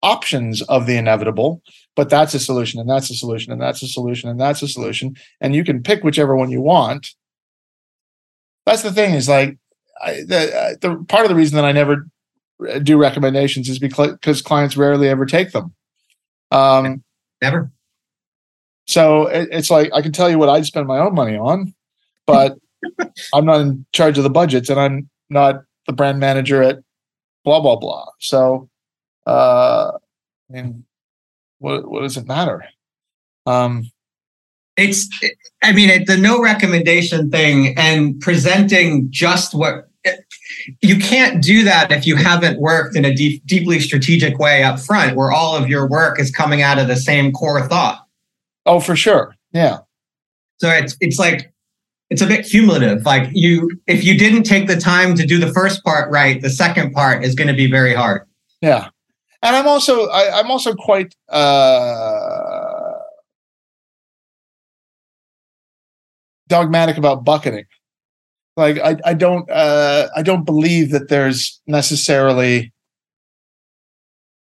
[0.02, 1.62] options of the inevitable,
[1.94, 4.68] but that's a solution and that's a solution and that's a solution and that's a
[4.68, 7.08] solution and you can pick whichever one you want.
[8.66, 9.58] That's the thing is like
[10.02, 12.06] I, the uh, the part of the reason that I never
[12.82, 15.74] do recommendations is because clients rarely ever take them.
[16.50, 17.02] Um,
[17.40, 17.72] never.
[18.86, 21.74] So it, it's like I can tell you what I'd spend my own money on,
[22.26, 22.56] but
[23.34, 26.78] I'm not in charge of the budgets and I'm not the brand manager at
[27.44, 28.06] blah blah blah.
[28.20, 28.68] So
[29.26, 29.92] uh
[30.50, 30.84] I mean
[31.58, 32.64] what what does it matter?
[33.46, 33.90] Um
[34.76, 35.08] it's
[35.62, 39.88] I mean it, the no recommendation thing and presenting just what
[40.80, 44.78] you can't do that if you haven't worked in a deep, deeply strategic way up
[44.78, 48.06] front where all of your work is coming out of the same core thought.
[48.66, 49.34] Oh, for sure.
[49.52, 49.78] Yeah.
[50.58, 51.52] So it's it's like
[52.10, 53.04] it's a bit cumulative.
[53.04, 56.50] Like you, if you didn't take the time to do the first part right, the
[56.50, 58.26] second part is going to be very hard.
[58.60, 58.90] Yeah,
[59.42, 62.92] and I'm also I, am also quite uh,
[66.48, 67.64] dogmatic about bucketing.
[68.56, 72.72] Like I, I don't uh, I don't believe that there's necessarily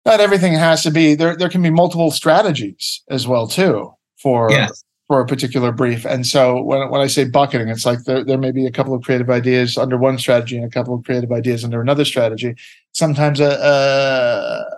[0.05, 1.37] not everything has to be there.
[1.37, 6.05] There can be multiple strategies as well too for yes for a particular brief.
[6.05, 8.95] And so when, when I say bucketing, it's like there, there may be a couple
[8.95, 12.55] of creative ideas under one strategy and a couple of creative ideas under another strategy.
[12.93, 14.78] Sometimes a, a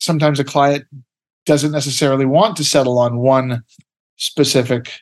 [0.00, 0.84] sometimes a client
[1.46, 3.62] doesn't necessarily want to settle on one
[4.16, 5.00] specific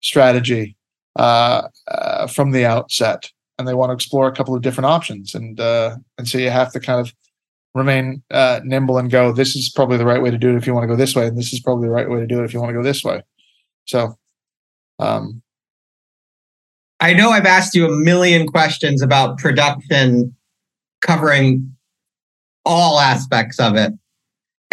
[0.00, 0.76] strategy
[1.16, 5.34] uh, uh, from the outset, and they want to explore a couple of different options.
[5.34, 7.12] And uh, and so you have to kind of
[7.74, 10.66] remain uh, nimble and go, this is probably the right way to do it if
[10.66, 11.26] you want to go this way.
[11.26, 12.82] And this is probably the right way to do it if you want to go
[12.82, 13.22] this way.
[13.86, 14.16] So,
[15.00, 15.42] um,
[17.00, 20.34] I know I've asked you a million questions about production
[21.02, 21.76] covering
[22.64, 23.92] all aspects of it.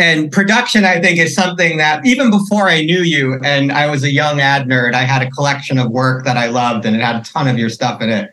[0.01, 4.03] And production, I think, is something that even before I knew you and I was
[4.03, 7.01] a young ad nerd, I had a collection of work that I loved and it
[7.03, 8.31] had a ton of your stuff in it.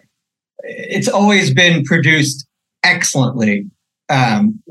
[0.62, 2.46] It's always been produced
[2.82, 3.66] excellently.
[4.08, 4.62] Um,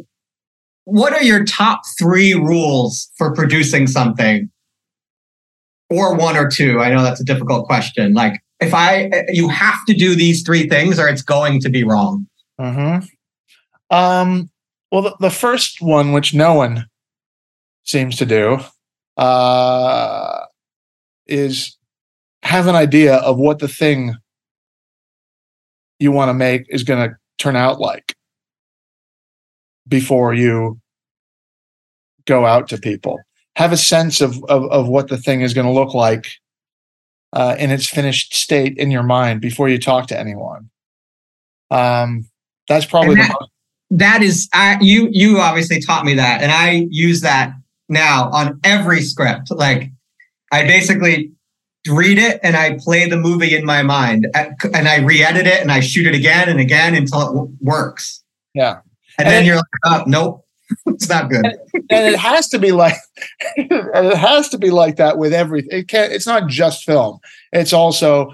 [0.85, 4.49] what are your top three rules for producing something?
[5.91, 6.79] Or one or two?
[6.81, 8.15] I know that's a difficult question.
[8.15, 11.83] Like, if I, you have to do these three things or it's going to be
[11.83, 12.25] wrong.
[12.59, 12.97] Hmm.
[13.91, 14.49] Um.
[14.91, 16.87] Well, the, the first one, which no one
[17.83, 18.59] seems to do,
[19.17, 20.45] uh,
[21.27, 21.77] is
[22.43, 24.15] have an idea of what the thing
[25.99, 28.15] you want to make is going to turn out like
[29.87, 30.79] before you
[32.25, 33.19] go out to people.
[33.55, 36.27] Have a sense of of, of what the thing is going to look like
[37.33, 40.69] uh, in its finished state in your mind before you talk to anyone.
[41.71, 42.29] Um,
[42.67, 43.35] that's probably that,
[43.89, 45.09] that is I, you.
[45.11, 47.53] You obviously taught me that, and I use that
[47.89, 49.51] now on every script.
[49.51, 49.91] Like
[50.51, 51.31] I basically
[51.87, 55.71] read it and I play the movie in my mind, and I re-edit it and
[55.71, 58.23] I shoot it again and again until it w- works.
[58.53, 58.79] Yeah.
[59.17, 60.45] And, and then you're like, oh, nope,
[60.87, 61.45] it's not good.
[61.45, 61.57] And,
[61.89, 62.95] and it has to be like,
[63.55, 65.79] it has to be like that with everything.
[65.79, 66.11] It can't.
[66.11, 67.19] It's not just film.
[67.51, 68.33] It's also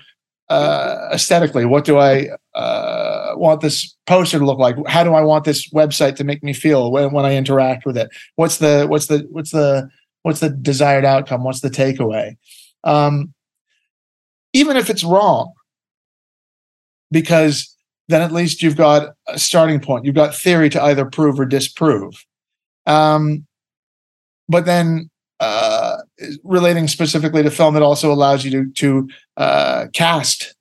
[0.50, 1.66] uh, aesthetically.
[1.66, 4.76] What do I uh, want this poster to look like?
[4.88, 7.98] How do I want this website to make me feel when, when I interact with
[7.98, 8.10] it?
[8.36, 9.89] What's the what's the what's the
[10.24, 11.43] what's the desired outcome?
[11.43, 12.38] What's the takeaway?
[12.84, 13.34] Um,
[14.54, 15.54] even if it's wrong,
[17.12, 17.76] because
[18.10, 20.06] then at least you've got a starting point.
[20.06, 22.13] You've got theory to either prove or disprove.
[22.86, 23.46] Um,
[24.50, 25.98] but then uh,
[26.43, 30.56] relating specifically to film, it also allows you to to uh, cast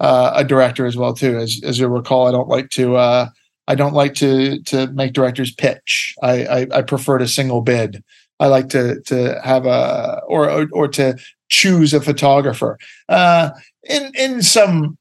[0.00, 1.38] uh, a director as well too.
[1.38, 3.28] As as you recall, I don't like to uh,
[3.68, 6.14] I don't like to to make directors pitch.
[6.22, 8.02] I, I, I prefer to single bid.
[8.40, 11.16] I like to to have a or or, or to
[11.48, 12.78] choose a photographer.
[13.08, 13.50] Uh,
[13.84, 14.98] in in some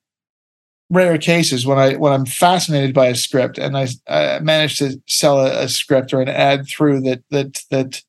[0.89, 5.01] rare cases when I when I'm fascinated by a script and I, I manage to
[5.07, 8.03] sell a, a, script or an ad through that that that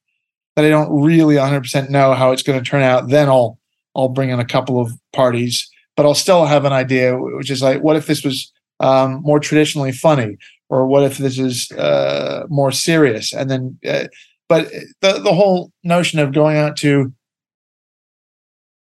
[0.55, 3.59] that I don't really 100% know how it's going to turn out, then I'll
[3.97, 7.63] I'll bring in a couple of parties, but I'll still have an idea, which is
[7.63, 10.37] like, what if this was um, more traditionally funny,
[10.69, 13.33] or what if this is uh, more serious?
[13.33, 14.09] And then, uh,
[14.49, 17.13] but the the whole notion of going out to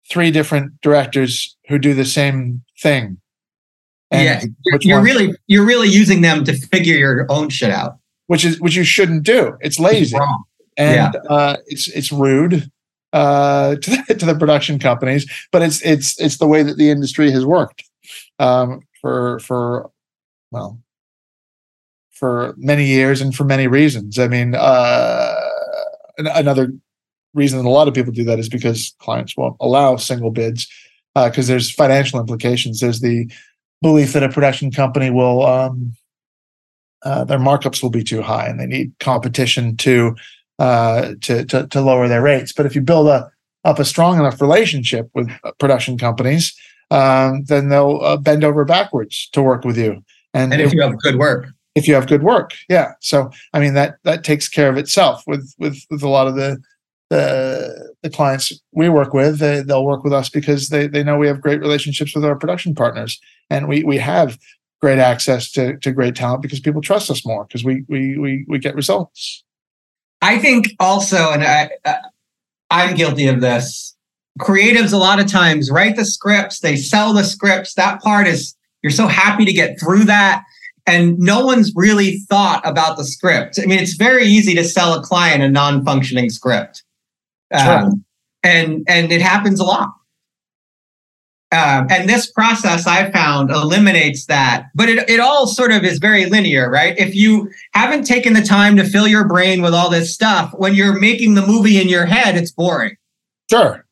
[0.09, 3.17] three different directors who do the same thing.
[4.11, 8.45] yeah, you're, you're really you're really using them to figure your own shit out, which
[8.45, 9.57] is which you shouldn't do.
[9.61, 10.17] It's lazy,
[10.77, 11.21] and yeah.
[11.29, 12.69] uh, it's it's rude
[13.13, 16.89] uh, to the, to the production companies, but it's it's it's the way that the
[16.89, 17.83] industry has worked
[18.39, 19.91] um, for for
[20.51, 20.79] well
[22.11, 24.17] for many years and for many reasons.
[24.17, 25.35] I mean, uh,
[26.17, 26.73] another
[27.33, 30.67] reason that a lot of people do that is because clients won't allow single bids
[31.13, 32.79] because uh, there's financial implications.
[32.79, 33.31] There's the
[33.81, 35.93] belief that a production company will um,
[37.03, 40.15] uh, their markups will be too high and they need competition to
[40.59, 42.53] uh, to, to, to lower their rates.
[42.53, 43.31] But if you build a
[43.63, 46.55] up a strong enough relationship with uh, production companies,
[46.89, 50.03] um, then they'll uh, bend over backwards to work with you.
[50.33, 52.93] And, and if, if you have good work, if you have good work, yeah.
[53.01, 56.35] So I mean that that takes care of itself with with with a lot of
[56.35, 56.57] the
[57.09, 59.39] the the clients we work with.
[59.39, 62.35] They, they'll work with us because they they know we have great relationships with our
[62.35, 64.37] production partners, and we we have
[64.79, 68.45] great access to to great talent because people trust us more because we we we
[68.47, 69.43] we get results.
[70.21, 71.95] I think also, and I, uh,
[72.69, 73.95] I'm guilty of this.
[74.39, 77.73] Creatives a lot of times write the scripts, they sell the scripts.
[77.73, 80.43] That part is you're so happy to get through that,
[80.85, 83.59] and no one's really thought about the script.
[83.61, 86.83] I mean, it's very easy to sell a client a non-functioning script,
[87.57, 87.71] sure.
[87.71, 88.05] um,
[88.43, 89.89] and and it happens a lot.
[91.51, 95.97] Um, and this process I found eliminates that, but it, it all sort of is
[95.97, 96.97] very linear, right?
[96.97, 100.75] If you haven't taken the time to fill your brain with all this stuff, when
[100.75, 102.97] you're making the movie in your head, it's boring.
[103.49, 103.85] Sure.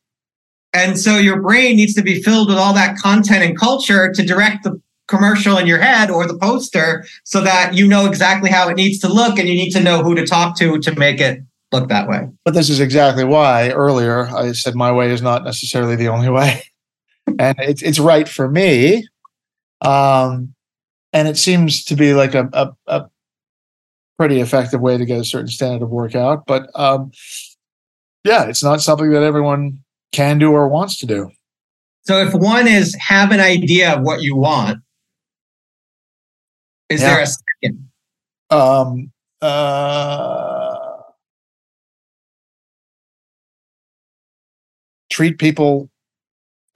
[0.74, 4.22] And so your brain needs to be filled with all that content and culture to
[4.22, 8.68] direct the commercial in your head or the poster so that you know exactly how
[8.68, 11.20] it needs to look and you need to know who to talk to to make
[11.20, 11.40] it
[11.72, 12.28] look that way.
[12.44, 16.28] But this is exactly why earlier I said my way is not necessarily the only
[16.28, 16.62] way
[17.38, 19.06] and it's it's right for me.
[19.80, 20.54] Um,
[21.12, 23.10] and it seems to be like a, a, a,
[24.18, 26.46] pretty effective way to get a certain standard of work out.
[26.46, 27.10] But um,
[28.24, 31.30] yeah, it's not something that everyone can do or wants to do.
[32.06, 34.80] So if one is have an idea of what you want,
[36.88, 37.14] is yeah.
[37.14, 37.88] there a second?
[38.48, 39.12] Um,
[39.42, 40.76] uh,
[45.10, 45.90] treat people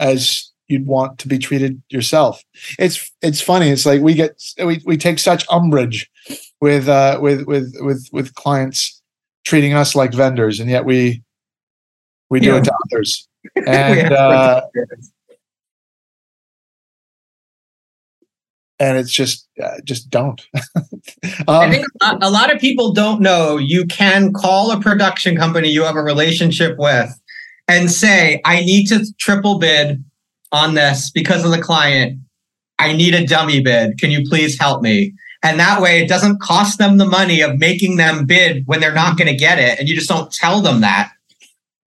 [0.00, 2.42] as you'd want to be treated yourself.
[2.78, 3.68] It's it's funny.
[3.68, 6.10] It's like we get we, we take such umbrage
[6.60, 9.02] with uh with with with with clients
[9.44, 11.22] treating us like vendors, and yet we
[12.30, 12.56] we do yeah.
[12.58, 13.26] it to others.
[13.66, 14.60] And uh,
[18.80, 20.46] and it's just uh, just don't.
[20.54, 25.68] um, I think a lot of people don't know you can call a production company
[25.68, 27.19] you have a relationship with
[27.70, 30.04] and say, I need to triple bid
[30.50, 32.18] on this because of the client.
[32.80, 33.98] I need a dummy bid.
[33.98, 35.14] Can you please help me?
[35.44, 38.92] And that way it doesn't cost them the money of making them bid when they're
[38.92, 39.78] not going to get it.
[39.78, 41.12] And you just don't tell them that.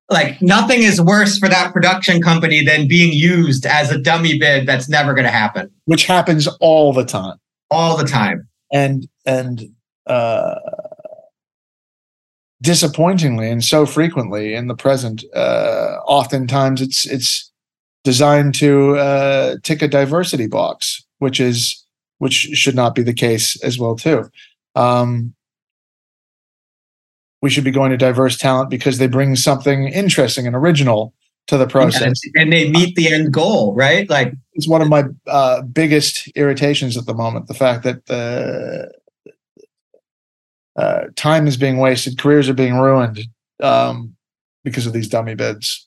[0.09, 4.68] Like nothing is worse for that production company than being used as a dummy bid
[4.68, 5.68] that's never going to happen.
[5.87, 7.38] Which happens all the time.
[7.71, 8.49] All the time.
[8.73, 9.64] And, and,
[10.07, 10.55] uh,
[12.62, 17.53] disappointingly and so frequently in the present, uh, oftentimes it's, it's,
[18.05, 21.85] designed to uh, tick a diversity box, which is
[22.18, 24.31] which should not be the case as well too.
[24.75, 25.35] Um,
[27.40, 31.12] we should be going to diverse talent because they bring something interesting and original
[31.48, 34.09] to the process, and they meet the end goal, right?
[34.09, 38.93] Like it's one of my uh, biggest irritations at the moment: the fact that the
[40.77, 43.20] uh, time is being wasted, careers are being ruined
[43.62, 44.14] um,
[44.64, 45.87] because of these dummy bids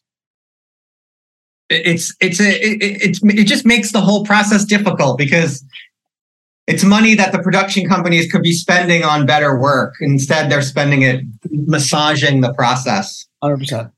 [1.70, 5.64] it's it's a it, it's it just makes the whole process difficult because
[6.68, 9.96] it's money that the production companies could be spending on better work.
[10.02, 11.22] Instead, they're spending it
[11.52, 13.26] massaging the process.
[13.42, 13.92] Hundred percent.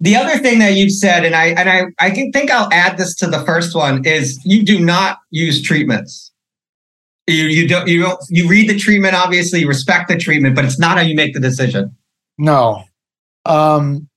[0.00, 2.98] The other thing that you've said, and I and I I can think I'll add
[2.98, 6.27] this to the first one is you do not use treatments.
[7.28, 10.64] You you don't you don't you read the treatment obviously you respect the treatment, but
[10.64, 11.94] it's not how you make the decision.
[12.38, 12.84] No,
[13.44, 14.08] um,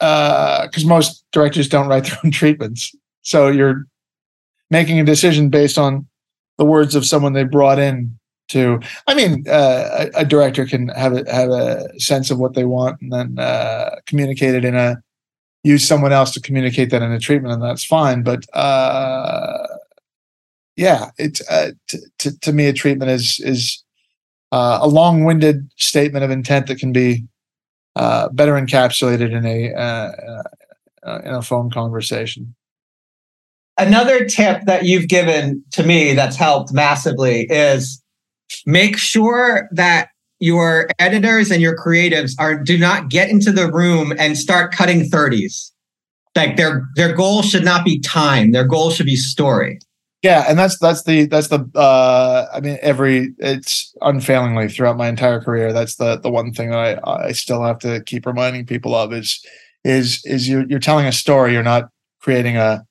[0.00, 2.94] uh because most directors don't write their own treatments.
[3.22, 3.84] So you're
[4.70, 6.06] making a decision based on
[6.56, 8.18] the words of someone they brought in
[8.48, 8.80] to.
[9.06, 12.64] I mean, uh, a, a, director can have a, have a sense of what they
[12.64, 15.02] want and then uh, communicate it in a
[15.64, 18.22] use someone else to communicate that in a treatment, and that's fine.
[18.22, 19.66] But uh,
[20.78, 23.82] yeah, it's uh, t- t- to me a treatment is is
[24.52, 27.26] uh, a long-winded statement of intent that can be
[27.96, 30.12] uh, better encapsulated in a uh,
[31.02, 32.54] uh, in a phone conversation.
[33.76, 38.00] Another tip that you've given to me that's helped massively is
[38.64, 44.12] make sure that your editors and your creatives are do not get into the room
[44.16, 45.72] and start cutting 30s.
[46.36, 48.52] Like their their goal should not be time.
[48.52, 49.80] Their goal should be story.
[50.22, 55.08] Yeah, and that's that's the that's the uh I mean every it's unfailingly throughout my
[55.08, 58.66] entire career that's the the one thing that I I still have to keep reminding
[58.66, 59.44] people of is
[59.84, 61.90] is is you're you're telling a story you're not
[62.20, 62.84] creating a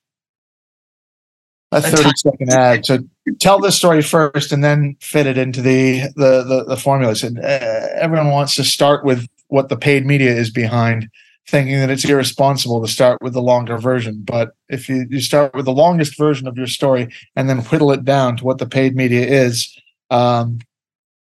[1.72, 2.86] a 30 second ad.
[2.86, 2.98] So
[3.40, 7.22] tell the story first and then fit it into the the the, the formulas.
[7.22, 11.08] And uh, everyone wants to start with what the paid media is behind,
[11.48, 14.20] thinking that it's irresponsible to start with the longer version.
[14.22, 17.90] But if you, you start with the longest version of your story and then whittle
[17.90, 19.74] it down to what the paid media is,
[20.10, 20.58] um,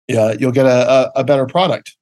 [0.06, 1.96] yeah, you'll get a, a, a better product.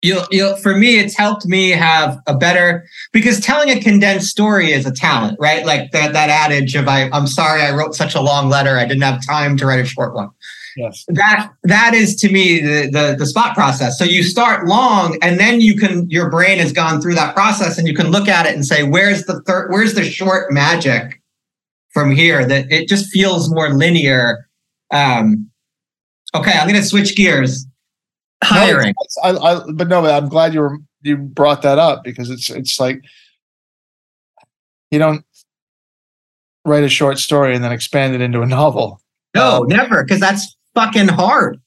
[0.00, 4.70] You'll you'll for me it's helped me have a better because telling a condensed story
[4.70, 5.66] is a talent right?
[5.66, 8.84] Like that that adage of I, i'm sorry i wrote such a long letter i
[8.84, 10.30] didn't have time to write a short one
[10.78, 11.04] yes.
[11.08, 13.98] That that is to me the, the the spot process.
[13.98, 17.78] So you start long and then you can your brain has gone through that process
[17.78, 21.20] and you can look at it and say where's the third where's the short magic
[21.90, 24.48] from here that it just feels more linear?
[24.90, 25.50] Um
[26.34, 27.66] okay i'm going to switch gears.
[28.44, 28.94] Hiring.
[29.24, 32.50] No, I, I, but no, I'm glad you were you brought that up because it's
[32.50, 33.02] it's like
[34.90, 35.24] you don't
[36.64, 39.00] write a short story and then expand it into a novel.
[39.34, 41.60] No, um, never, because that's fucking hard.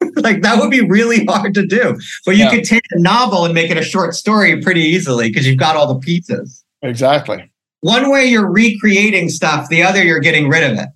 [0.16, 1.98] like that would be really hard to do.
[2.24, 2.50] But you yeah.
[2.50, 5.76] could take a novel and make it a short story pretty easily because you've got
[5.76, 6.64] all the pieces.
[6.82, 7.50] Exactly.
[7.80, 10.88] One way you're recreating stuff, the other you're getting rid of it.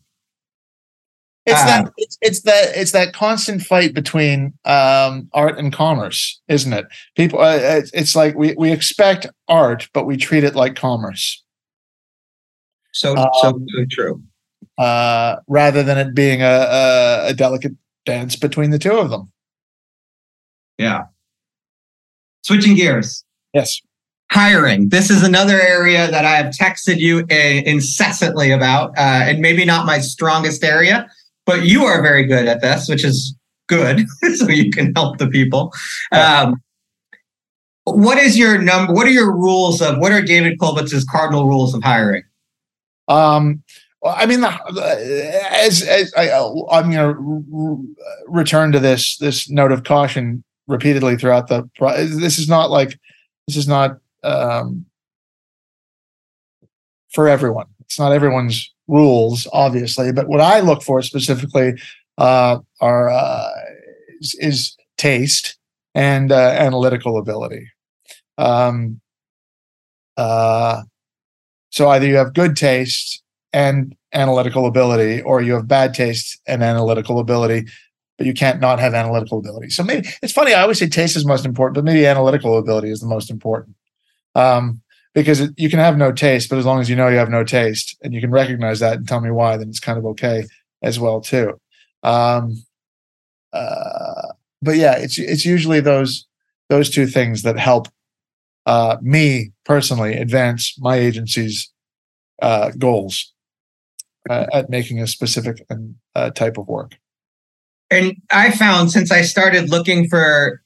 [1.46, 6.40] It's uh, that it's, it's that it's that constant fight between um, art and commerce,
[6.48, 6.86] isn't it?
[7.16, 11.42] People, uh, it's, it's like we we expect art, but we treat it like commerce.
[12.92, 14.22] So um, so, so true.
[14.76, 17.72] Uh, rather than it being a, a, a delicate
[18.04, 19.30] dance between the two of them.
[20.78, 21.04] Yeah.
[22.42, 23.24] Switching gears.
[23.52, 23.80] Yes.
[24.32, 24.88] Hiring.
[24.88, 29.64] This is another area that I have texted you uh, incessantly about, uh, and maybe
[29.64, 31.08] not my strongest area
[31.46, 33.34] but you are very good at this, which is
[33.66, 34.06] good.
[34.36, 35.72] so you can help the people.
[36.12, 36.62] Um,
[37.84, 38.92] what is your number?
[38.92, 42.22] What are your rules of what are David Kolbusz's cardinal rules of hiring?
[43.08, 43.62] Um,
[44.04, 46.30] I mean, as, as I,
[46.70, 47.94] I'm going to
[48.26, 51.68] return to this this note of caution repeatedly throughout the.
[52.20, 52.98] This is not like
[53.46, 54.84] this is not um,
[57.12, 57.66] for everyone.
[57.80, 61.80] It's not everyone's rules, obviously, but what I look for specifically
[62.18, 63.50] uh, are uh,
[64.20, 65.56] is, is, taste
[65.94, 67.68] and uh, analytical ability.
[68.38, 69.00] Um,
[70.16, 70.82] uh,
[71.70, 73.23] so either you have good taste
[73.54, 77.66] and analytical ability, or you have bad taste and analytical ability,
[78.18, 79.70] but you can't not have analytical ability.
[79.70, 80.52] So maybe it's funny.
[80.52, 83.76] I always say taste is most important, but maybe analytical ability is the most important.
[84.34, 84.82] Um,
[85.14, 87.30] because it, you can have no taste, but as long as you know you have
[87.30, 90.04] no taste and you can recognize that and tell me why, then it's kind of
[90.06, 90.44] okay
[90.82, 91.60] as well too.
[92.02, 92.64] Um,
[93.52, 94.32] uh,
[94.62, 96.26] but yeah, it's it's usually those
[96.68, 97.86] those two things that help
[98.66, 101.70] uh, me personally advance my agency's
[102.42, 103.33] uh, goals
[104.30, 105.66] uh, at making a specific
[106.14, 106.96] uh, type of work.
[107.90, 110.62] And I found since I started looking for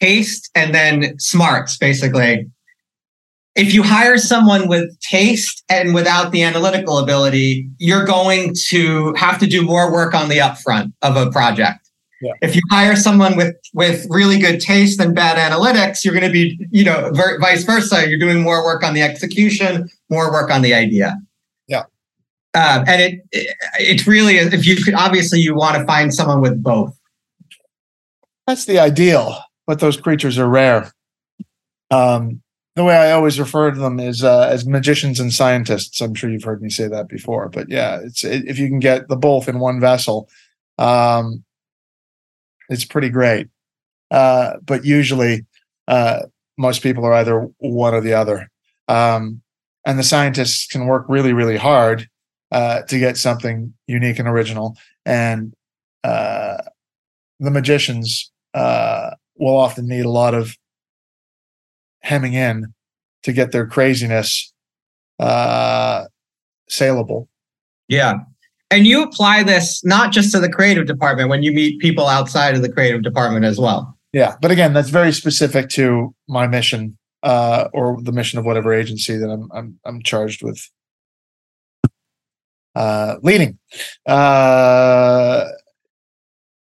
[0.00, 2.50] taste and then smarts, basically,
[3.54, 9.38] if you hire someone with taste and without the analytical ability, you're going to have
[9.40, 11.78] to do more work on the upfront of a project.
[12.22, 12.32] Yeah.
[12.40, 16.32] If you hire someone with with really good taste and bad analytics, you're going to
[16.32, 18.08] be, you know, ver- vice versa.
[18.08, 21.18] You're doing more work on the execution, more work on the idea.
[22.54, 26.40] Uh, and it, it it's really if you could obviously you want to find someone
[26.40, 26.98] with both.
[28.46, 30.92] That's the ideal, but those creatures are rare.
[31.90, 32.42] Um,
[32.74, 36.00] the way I always refer to them is uh, as magicians and scientists.
[36.00, 38.80] I'm sure you've heard me say that before, but yeah, it's it, if you can
[38.80, 40.28] get the both in one vessel,
[40.78, 41.44] um,
[42.68, 43.48] it's pretty great.
[44.10, 45.46] Uh, but usually,
[45.88, 46.20] uh,
[46.58, 48.50] most people are either one or the other,
[48.88, 49.40] um,
[49.86, 52.08] and the scientists can work really, really hard
[52.52, 55.54] uh, to get something unique and original, and
[56.04, 56.58] uh,
[57.40, 60.56] the magicians uh, will often need a lot of
[62.00, 62.72] hemming in
[63.22, 64.52] to get their craziness
[65.18, 66.04] uh,
[66.68, 67.28] saleable.
[67.88, 68.14] Yeah.
[68.70, 72.54] And you apply this not just to the creative department when you meet people outside
[72.54, 73.96] of the creative department as well.
[74.12, 78.72] Yeah, but again, that's very specific to my mission uh, or the mission of whatever
[78.72, 80.60] agency that I'm I'm, I'm charged with
[82.74, 83.58] uh, leading.
[84.06, 85.46] Uh,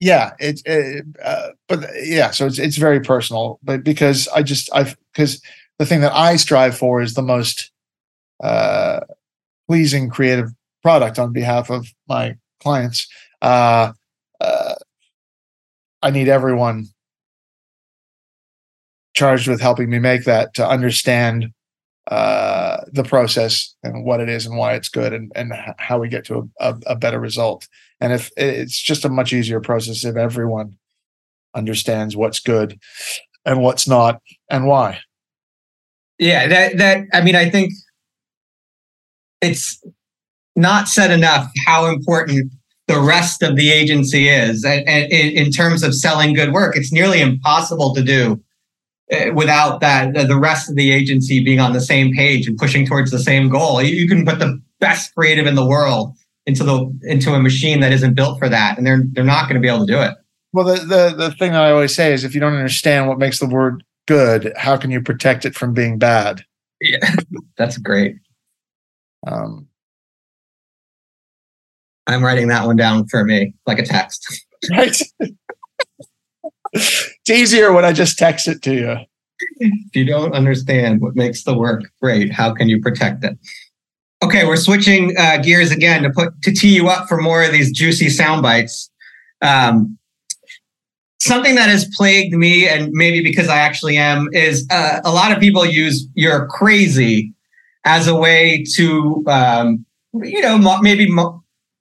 [0.01, 4.68] yeah, it's it, uh, but yeah, so it's it's very personal, but because I just
[4.74, 5.40] I've because
[5.78, 7.70] the thing that I strive for is the most
[8.43, 9.01] uh,
[9.68, 10.51] pleasing creative
[10.82, 13.09] product on behalf of my clients.
[13.40, 13.93] Uh,
[14.40, 14.74] uh,
[16.03, 16.88] I need everyone
[19.14, 21.53] charged with helping me make that to understand
[22.11, 26.09] uh, the process and what it is and why it's good and, and how we
[26.09, 27.68] get to a, a, a better result.
[28.00, 30.76] And if it's just a much easier process if everyone
[31.55, 32.78] understands what's good
[33.44, 35.00] and what's not and why.
[36.18, 37.72] Yeah, that that I mean, I think
[39.40, 39.82] it's
[40.55, 42.53] not said enough how important
[42.88, 46.92] the rest of the agency is, and, and in terms of selling good work, it's
[46.92, 48.42] nearly impossible to do
[49.34, 53.11] without that the rest of the agency being on the same page and pushing towards
[53.11, 53.82] the same goal.
[53.82, 56.14] You can put the best creative in the world
[56.46, 59.55] into the into a machine that isn't built for that, and they're they're not going
[59.55, 60.14] to be able to do it.
[60.53, 63.18] Well, the, the the thing that I always say is, if you don't understand what
[63.18, 66.44] makes the word good, how can you protect it from being bad?
[66.80, 67.14] Yeah,
[67.57, 68.16] that's great.
[69.26, 69.68] Um,
[72.07, 74.26] I'm writing that one down for me, like a text.
[74.70, 74.96] Right.
[76.72, 78.96] It's easier when I just text it to you.
[79.58, 83.38] If you don't understand what makes the work great, how can you protect it?
[84.22, 87.50] Okay, we're switching uh, gears again to put to tee you up for more of
[87.52, 88.88] these juicy sound bites.
[89.40, 89.98] Um,
[91.18, 95.32] something that has plagued me, and maybe because I actually am, is uh, a lot
[95.32, 97.34] of people use "you're crazy"
[97.84, 101.10] as a way to, um, you know, maybe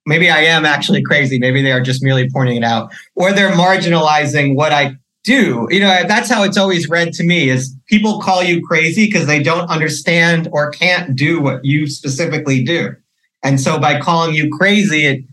[0.05, 1.39] maybe I am actually crazy.
[1.39, 5.67] Maybe they are just merely pointing it out, or they're marginalizing what I do.
[5.69, 9.27] You know, that's how it's always read to me is people call you crazy because
[9.27, 12.95] they don't understand or can't do what you specifically do.
[13.43, 15.23] And so by calling you crazy, it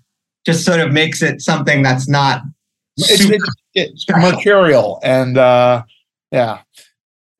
[0.49, 2.43] just sort of makes it something that's not
[2.97, 5.83] it's, it's, it's material and uh
[6.33, 6.61] yeah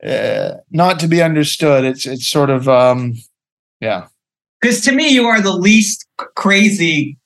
[0.05, 3.15] uh, not to be understood it's it's sort of um
[3.81, 4.07] yeah
[4.61, 7.17] because to me you are the least crazy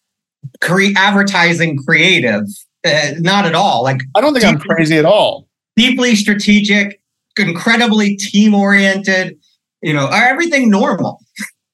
[0.61, 2.43] cre- advertising creative.
[2.85, 3.83] Uh, not at all.
[3.83, 5.47] Like I don't think deeply, I'm crazy at all.
[5.75, 7.01] Deeply strategic,
[7.37, 9.37] incredibly team oriented.
[9.81, 11.19] You know, everything normal?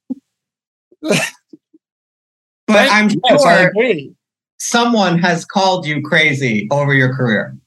[1.02, 1.20] but
[2.68, 3.72] I'm sure
[4.58, 7.58] someone has called you crazy over your career.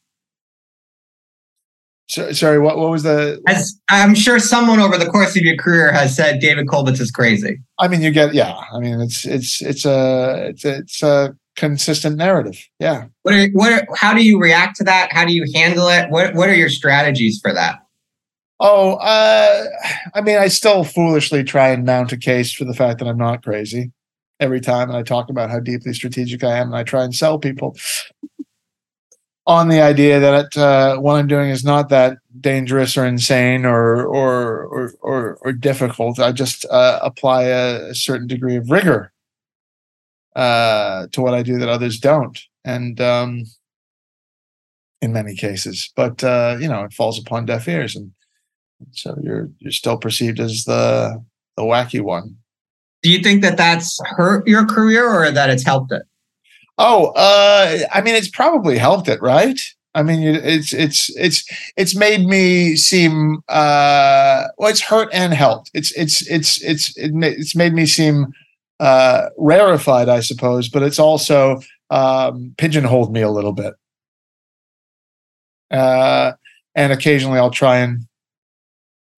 [2.12, 3.40] So, sorry, what, what was the?
[3.48, 7.10] As I'm sure someone over the course of your career has said David Kolbusz is
[7.10, 7.58] crazy.
[7.78, 8.52] I mean, you get yeah.
[8.70, 12.68] I mean, it's it's it's a it's a, it's a consistent narrative.
[12.78, 13.06] Yeah.
[13.22, 15.10] What are, what are, how do you react to that?
[15.10, 16.10] How do you handle it?
[16.10, 17.78] What what are your strategies for that?
[18.60, 19.64] Oh, uh,
[20.14, 23.16] I mean, I still foolishly try and mount a case for the fact that I'm
[23.16, 23.90] not crazy
[24.38, 27.14] every time, and I talk about how deeply strategic I am, and I try and
[27.14, 27.74] sell people
[29.47, 34.05] on the idea that uh, what I'm doing is not that dangerous or insane or
[34.05, 36.18] or or or, or difficult.
[36.18, 39.12] I just uh, apply a, a, certain degree of rigor
[40.36, 43.45] uh, to what I do that others don't, and um,
[45.01, 48.12] in many cases, but uh, you know, it falls upon deaf ears, and
[48.93, 51.22] so you're you're still perceived as the
[51.57, 52.36] the wacky one.
[53.03, 56.03] Do you think that that's hurt your career or that it's helped it?
[56.79, 59.61] Oh, uh, I mean, it's probably helped it, right?
[59.95, 61.45] I mean, it's it's it's
[61.77, 64.70] it's made me seem uh, well.
[64.70, 65.70] It's hurt and helped.
[65.75, 68.33] It's it's it's it's it's made me seem
[68.81, 71.61] uh, rarefied, I suppose, but it's also
[71.91, 73.75] um, pigeonholed me a little bit.
[75.70, 76.33] Uh,
[76.75, 78.07] and occasionally, I'll try and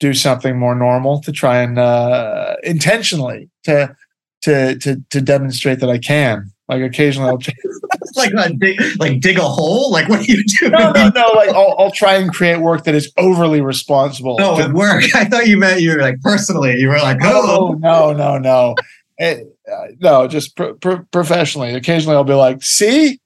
[0.01, 3.95] do something more normal to try and uh, intentionally to
[4.43, 6.51] to to to demonstrate that I can.
[6.69, 7.39] Like occasionally, I'll
[8.35, 9.91] like dig, like dig a hole.
[9.91, 10.71] Like what do you do?
[10.71, 11.33] No, no, no.
[11.35, 14.39] Like I'll, I'll try and create work that is overly responsible.
[14.39, 15.05] No, with work.
[15.15, 16.77] I thought you meant you were like personally.
[16.77, 18.75] You were like, oh, no, no, no,
[19.19, 20.27] it, uh, no.
[20.27, 21.75] Just professionally.
[21.75, 23.21] Occasionally, I'll be like, see,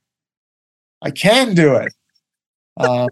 [1.00, 1.92] I can do it.
[2.76, 3.08] Um,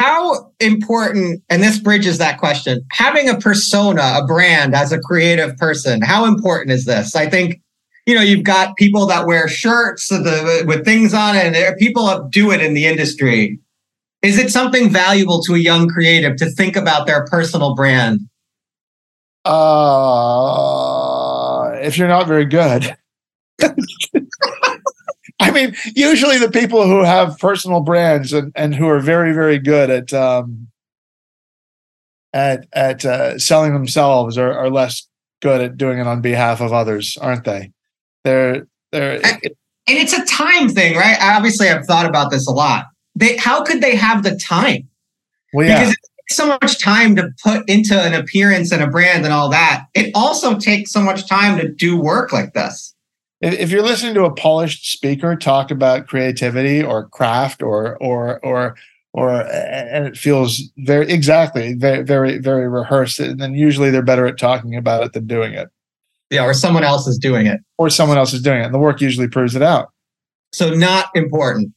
[0.00, 5.56] how important and this bridges that question having a persona a brand as a creative
[5.56, 7.60] person how important is this i think
[8.08, 11.76] you know, you've got people that wear shirts with things on it, and there are
[11.76, 13.60] people that do it in the industry.
[14.22, 18.20] Is it something valuable to a young creative to think about their personal brand?
[19.44, 19.58] Uh,
[21.82, 22.96] if you're not very good.
[25.38, 29.58] I mean, usually the people who have personal brands and, and who are very, very
[29.58, 30.68] good at um,
[32.32, 35.06] at at uh, selling themselves are, are less
[35.42, 37.70] good at doing it on behalf of others, aren't they?
[38.28, 39.52] They're they're and
[39.86, 41.16] it's a time thing, right?
[41.18, 42.84] Obviously, I've thought about this a lot.
[43.14, 44.86] They how could they have the time?
[45.54, 45.78] well, yeah.
[45.78, 49.32] Because it takes so much time to put into an appearance and a brand and
[49.32, 49.86] all that.
[49.94, 52.94] It also takes so much time to do work like this.
[53.40, 58.44] if if you're listening to a polished speaker talk about creativity or craft or or
[58.44, 58.76] or
[59.14, 64.26] or and it feels very exactly very very very rehearsed and then usually they're better
[64.26, 65.70] at talking about it than doing it
[66.30, 67.60] Yeah, or someone else is doing it.
[67.78, 69.88] or someone else is doing it and the work usually proves it out
[70.52, 71.72] So not important.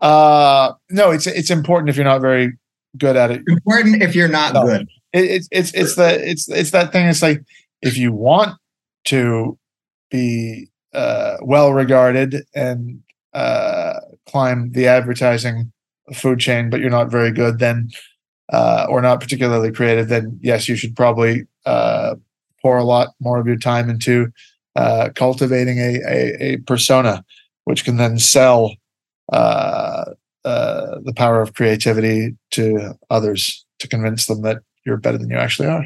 [0.00, 2.52] uh no it's it's important if you're not very
[2.98, 4.64] good at it Important if you're not No.
[4.64, 4.82] good.
[5.12, 7.06] it, it's it's it's the it's it's that thing.
[7.06, 7.42] It's like
[7.82, 8.56] if you want
[9.06, 9.58] to
[10.10, 13.00] be uh, well regarded and
[13.34, 13.94] uh,
[14.26, 15.72] climb the advertising
[16.14, 17.90] food chain, but you're not very good, then
[18.52, 22.14] uh, or not particularly creative, then yes, you should probably uh,
[22.66, 24.28] pour a lot more of your time into
[24.74, 27.24] uh, cultivating a, a a persona,
[27.64, 28.74] which can then sell
[29.32, 30.04] uh,
[30.44, 35.36] uh, the power of creativity to others to convince them that you're better than you
[35.36, 35.84] actually are,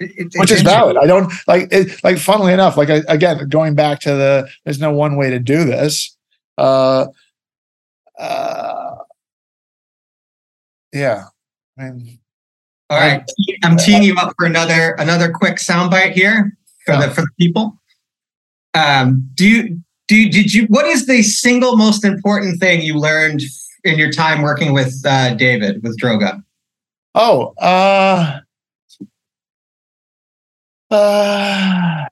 [0.00, 0.96] It- it- which is valid.
[0.96, 2.02] I don't like it.
[2.02, 5.38] Like, funnily enough, like I, again, going back to the there's no one way to
[5.38, 6.16] do this.
[6.56, 7.06] Uh,
[8.18, 8.94] uh,
[10.92, 11.24] yeah,
[11.78, 12.18] I mean,
[12.90, 13.22] All right,
[13.62, 17.78] I'm teeing you up for another another quick soundbite here for the for the people.
[18.72, 22.94] Um, do you do you- did you what is the single most important thing you
[22.94, 23.42] learned
[23.84, 26.42] in your time working with uh, David with Droga?
[27.14, 28.38] oh, uh,
[30.90, 32.06] uh,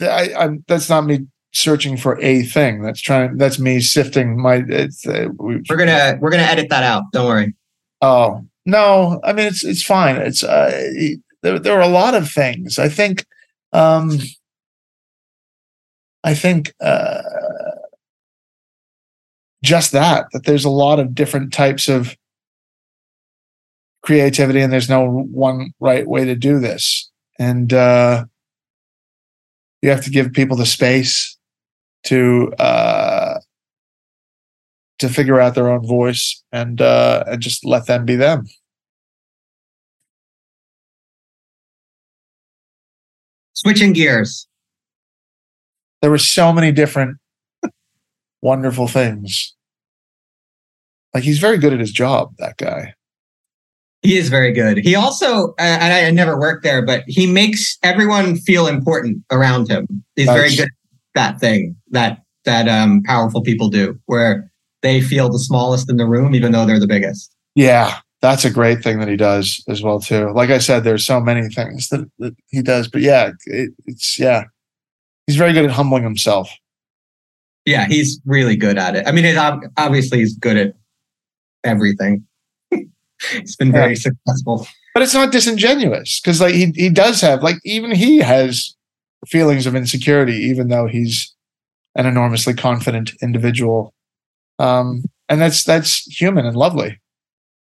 [0.00, 2.82] I, I'm, that's not me searching for a thing.
[2.82, 3.36] That's trying.
[3.36, 4.64] That's me sifting my.
[4.68, 7.04] It's, uh, we, We're gonna we're gonna edit that out.
[7.12, 7.54] Don't worry.
[8.00, 10.16] Oh no, I mean it's it's fine.
[10.16, 10.88] It's uh,
[11.42, 12.78] there, there are a lot of things.
[12.78, 13.26] I think,
[13.72, 14.18] um,
[16.24, 17.22] I think uh,
[19.62, 22.16] just that that there's a lot of different types of
[24.02, 28.24] creativity, and there's no one right way to do this, and uh,
[29.82, 31.36] you have to give people the space
[32.04, 33.38] to uh,
[34.98, 38.46] to figure out their own voice and uh, and just let them be them.
[43.52, 44.48] Switching gears.
[46.00, 47.18] There were so many different
[48.42, 49.54] wonderful things.
[51.14, 52.34] Like he's very good at his job.
[52.38, 52.94] That guy.
[54.02, 54.78] He is very good.
[54.78, 59.22] He also, uh, and I, I never worked there, but he makes everyone feel important
[59.30, 59.86] around him.
[60.16, 60.70] He's very good
[61.14, 64.50] that thing that that um, powerful people do, where
[64.82, 67.34] they feel the smallest in the room, even though they're the biggest.
[67.54, 70.30] Yeah, that's a great thing that he does as well too.
[70.32, 74.18] Like I said, there's so many things that, that he does, but yeah, it, it's
[74.18, 74.44] yeah,
[75.26, 76.50] he's very good at humbling himself.
[77.64, 79.06] Yeah, he's really good at it.
[79.06, 79.36] I mean, it,
[79.76, 80.74] obviously, he's good at
[81.62, 82.26] everything.
[82.70, 84.66] he's been very successful.
[84.94, 88.74] but it's not disingenuous because like he he does have like even he has
[89.26, 91.34] feelings of insecurity even though he's
[91.94, 93.92] an enormously confident individual
[94.58, 96.98] um and that's that's human and lovely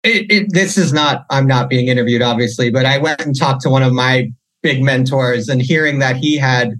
[0.03, 3.61] It, it, this is not, I'm not being interviewed, obviously, but I went and talked
[3.61, 4.29] to one of my
[4.61, 6.73] big mentors and hearing that he had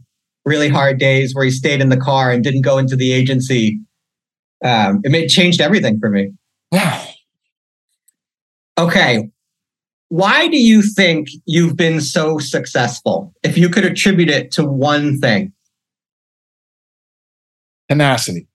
[0.43, 3.79] really hard days where he stayed in the car and didn't go into the agency.
[4.61, 6.33] Um, it made, changed everything for me.
[6.71, 7.05] yeah
[8.77, 9.29] Okay.
[10.13, 13.33] Why do you think you've been so successful?
[13.41, 15.53] If you could attribute it to one thing,
[17.89, 18.47] tenacity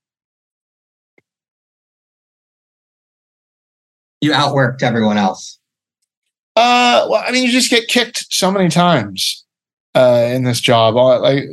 [4.21, 5.59] you outworked everyone else.
[6.57, 9.45] uh well i mean you just get kicked so many times
[9.97, 11.45] uh in this job like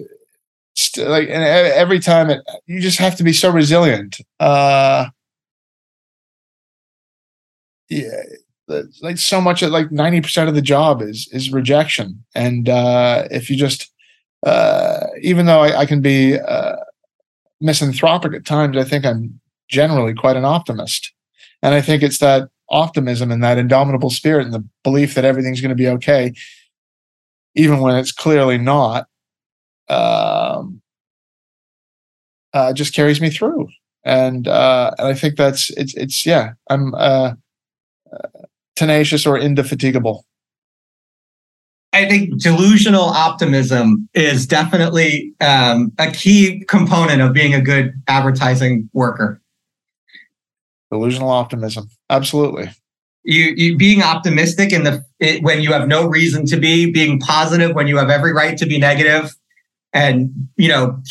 [0.76, 5.06] st- like and every time it you just have to be so resilient uh
[7.90, 8.22] yeah
[9.02, 12.24] like so much like 90% of the job is is rejection.
[12.34, 13.92] And uh if you just
[14.46, 16.76] uh even though i, I can be uh
[17.62, 19.40] misanthropic at times i think i'm
[19.70, 21.14] generally quite an optimist.
[21.62, 25.62] And i think it's that optimism and that indomitable spirit and the belief that everything's
[25.62, 26.34] going to be okay
[27.54, 29.08] even when it's clearly not
[29.88, 30.82] um
[32.54, 33.68] uh just carries me through.
[34.04, 37.34] And uh, and I think that's it's it's yeah I'm uh,
[38.76, 40.26] tenacious or indefatigable.
[41.94, 48.90] I think delusional optimism is definitely um, a key component of being a good advertising
[48.92, 49.42] worker.
[50.92, 52.70] Delusional optimism, absolutely.
[53.24, 57.20] You, you being optimistic in the it, when you have no reason to be, being
[57.20, 59.34] positive when you have every right to be negative,
[59.94, 61.02] and you know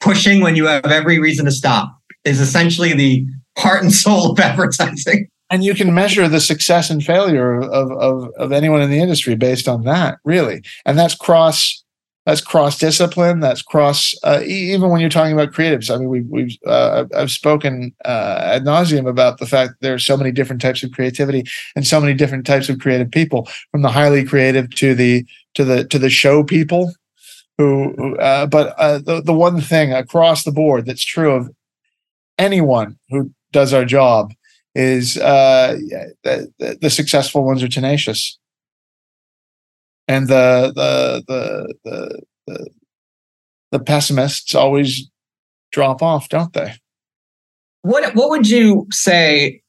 [0.00, 3.26] pushing when you have every reason to stop is essentially the
[3.58, 8.30] heart and soul of advertising and you can measure the success and failure of, of,
[8.36, 10.62] of anyone in the industry based on that really.
[10.84, 11.82] And that's cross
[12.24, 15.94] that's cross discipline that's cross uh, even when you're talking about creatives.
[15.94, 19.98] I mean we, we've uh, i've spoken uh, ad nauseum about the fact there are
[19.98, 21.44] so many different types of creativity
[21.76, 25.24] and so many different types of creative people from the highly creative to the
[25.54, 26.92] to the to the show people
[27.58, 31.48] who uh, but uh, the, the one thing across the board that's true of
[32.38, 34.32] anyone who does our job
[34.76, 35.78] is uh,
[36.22, 38.38] the, the successful ones are tenacious,
[40.06, 42.70] and the the the the the,
[43.72, 45.10] the pessimists always
[45.72, 46.74] drop off, don't they?
[47.82, 49.62] What what would you say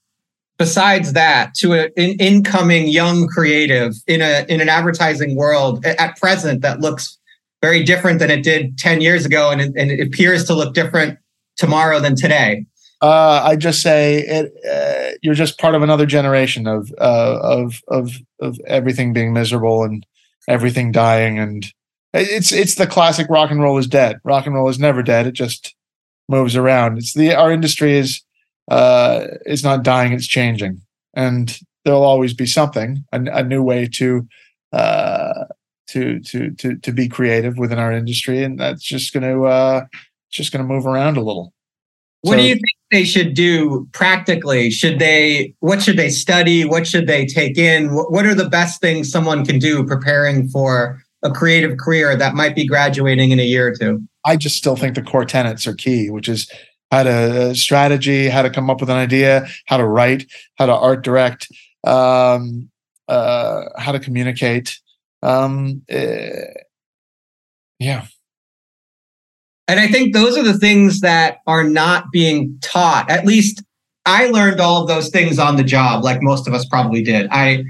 [0.57, 6.61] besides that to an incoming young creative in a in an advertising world at present
[6.63, 7.17] that looks
[7.61, 11.17] very different than it did 10 years ago and and it appears to look different
[11.55, 12.65] tomorrow than today
[13.01, 14.53] uh, I just say it.
[14.65, 19.83] Uh, you're just part of another generation of uh, of of of everything being miserable
[19.83, 20.05] and
[20.47, 21.71] everything dying, and
[22.13, 24.19] it's it's the classic rock and roll is dead.
[24.23, 25.27] Rock and roll is never dead.
[25.27, 25.75] It just
[26.27, 26.97] moves around.
[26.97, 28.21] It's the our industry is
[28.69, 30.13] uh, is not dying.
[30.13, 30.81] It's changing,
[31.13, 34.27] and there'll always be something a, a new way to
[34.73, 35.45] uh,
[35.89, 39.85] to to to to be creative within our industry, and that's just going to uh,
[40.31, 41.53] just going to move around a little.
[42.27, 44.69] What so, do you think they should do practically?
[44.69, 46.65] Should they, what should they study?
[46.65, 47.87] What should they take in?
[47.89, 52.55] What are the best things someone can do preparing for a creative career that might
[52.55, 54.01] be graduating in a year or two?
[54.25, 56.51] I just still think the core tenets are key, which is
[56.91, 60.25] how to uh, strategy, how to come up with an idea, how to write,
[60.57, 61.47] how to art direct,
[61.85, 62.69] um,
[63.07, 64.79] uh, how to communicate.
[65.23, 66.51] Um, uh,
[67.79, 68.07] yeah.
[69.67, 73.09] And I think those are the things that are not being taught.
[73.09, 73.63] At least
[74.05, 77.27] I learned all of those things on the job, like most of us probably did.
[77.31, 77.63] I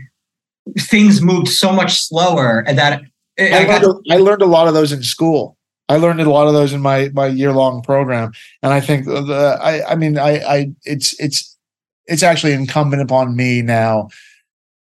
[0.77, 3.01] things moved so much slower and that
[3.39, 5.57] I, I, got, learned, I learned a lot of those in school.
[5.89, 9.07] I learned a lot of those in my my year long program, and I think
[9.07, 11.57] uh, the I I mean I I it's it's
[12.05, 14.09] it's actually incumbent upon me now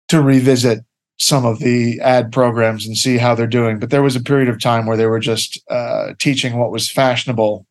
[0.09, 0.83] to revisit
[1.21, 3.77] some of the ad programs and see how they're doing.
[3.77, 6.89] But there was a period of time where they were just uh, teaching what was
[6.89, 7.67] fashionable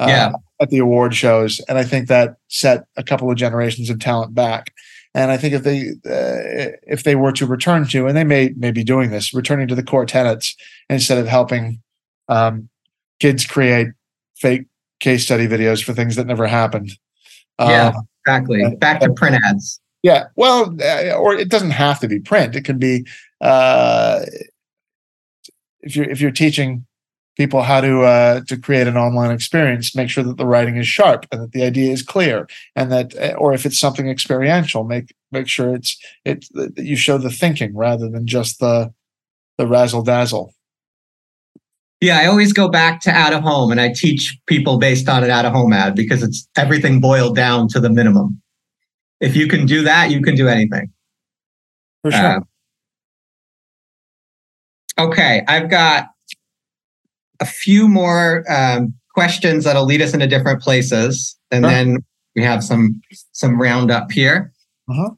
[0.00, 0.32] uh, yeah.
[0.60, 4.34] at the award shows, and I think that set a couple of generations of talent
[4.34, 4.72] back.
[5.14, 8.52] And I think if they uh, if they were to return to, and they may
[8.56, 10.56] may be doing this, returning to the core tenets
[10.88, 11.80] instead of helping
[12.28, 12.68] um,
[13.20, 13.88] kids create
[14.34, 14.64] fake
[14.98, 16.90] case study videos for things that never happened.
[17.60, 18.74] Yeah, um, exactly.
[18.76, 19.80] Back to print ads.
[20.02, 22.56] Yeah, well, uh, or it doesn't have to be print.
[22.56, 23.06] It can be
[23.40, 24.22] uh,
[25.80, 26.86] if you're if you're teaching
[27.36, 30.86] people how to uh, to create an online experience, make sure that the writing is
[30.86, 34.84] sharp and that the idea is clear, and that uh, or if it's something experiential,
[34.84, 36.46] make make sure it's it
[36.76, 38.92] you show the thinking rather than just the
[39.58, 40.52] the razzle dazzle.
[42.00, 45.22] Yeah, I always go back to out of home and I teach people based on
[45.22, 48.41] an out of home ad because it's everything boiled down to the minimum
[49.22, 50.90] if you can do that, you can do anything.
[52.02, 52.20] For sure.
[52.20, 52.40] Uh,
[54.98, 56.08] okay, I've got
[57.40, 61.98] a few more um, questions that'll lead us into different places, and then
[62.34, 63.00] we have some
[63.30, 64.52] some roundup here.
[64.90, 65.10] Uh-huh.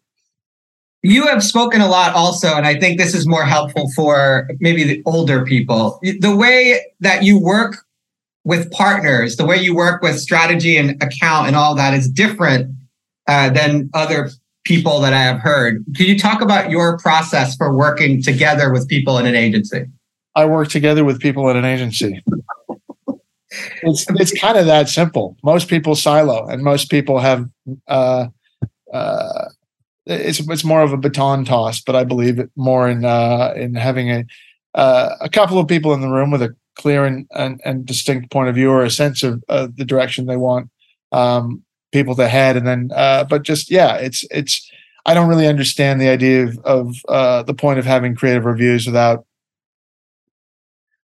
[1.03, 4.85] You have spoken a lot also, and I think this is more helpful for maybe
[4.85, 5.99] the older people.
[6.03, 7.77] The way that you work
[8.45, 12.75] with partners, the way you work with strategy and account and all that is different
[13.27, 14.31] uh, than other
[14.65, 15.85] people that I have heard.
[15.95, 19.85] Can you talk about your process for working together with people in an agency?
[20.35, 22.23] I work together with people in an agency.
[23.83, 25.37] It's it's kind of that simple.
[25.45, 27.49] Most people silo, and most people have.
[27.87, 28.29] Uh,
[28.93, 29.49] uh,
[30.07, 33.75] it's it's more of a baton toss, but I believe it more in uh, in
[33.75, 34.25] having a
[34.75, 38.33] uh, a couple of people in the room with a clear and, and, and distinct
[38.33, 40.69] point of view or a sense of the direction they want
[41.13, 41.64] um,
[41.95, 44.71] people to head and then uh, but just yeah it's it's
[45.07, 48.85] i don't really understand the idea of, of uh, the point of having creative reviews
[48.85, 49.25] without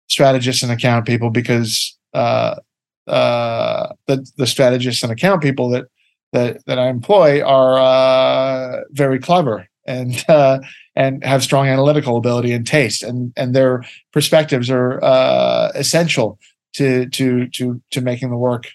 [0.09, 2.55] strategists and account people because uh,
[3.07, 5.87] uh, the the strategists and account people that
[6.33, 10.61] that that I employ are uh, very clever and uh,
[10.95, 16.39] and have strong analytical ability and taste, and and their perspectives are uh, essential
[16.75, 18.69] to to to to making the work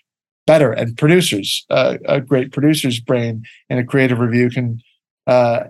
[0.51, 0.73] better.
[0.73, 4.81] And producers, uh, a great producer's brain in a creative review can
[5.25, 5.61] uh,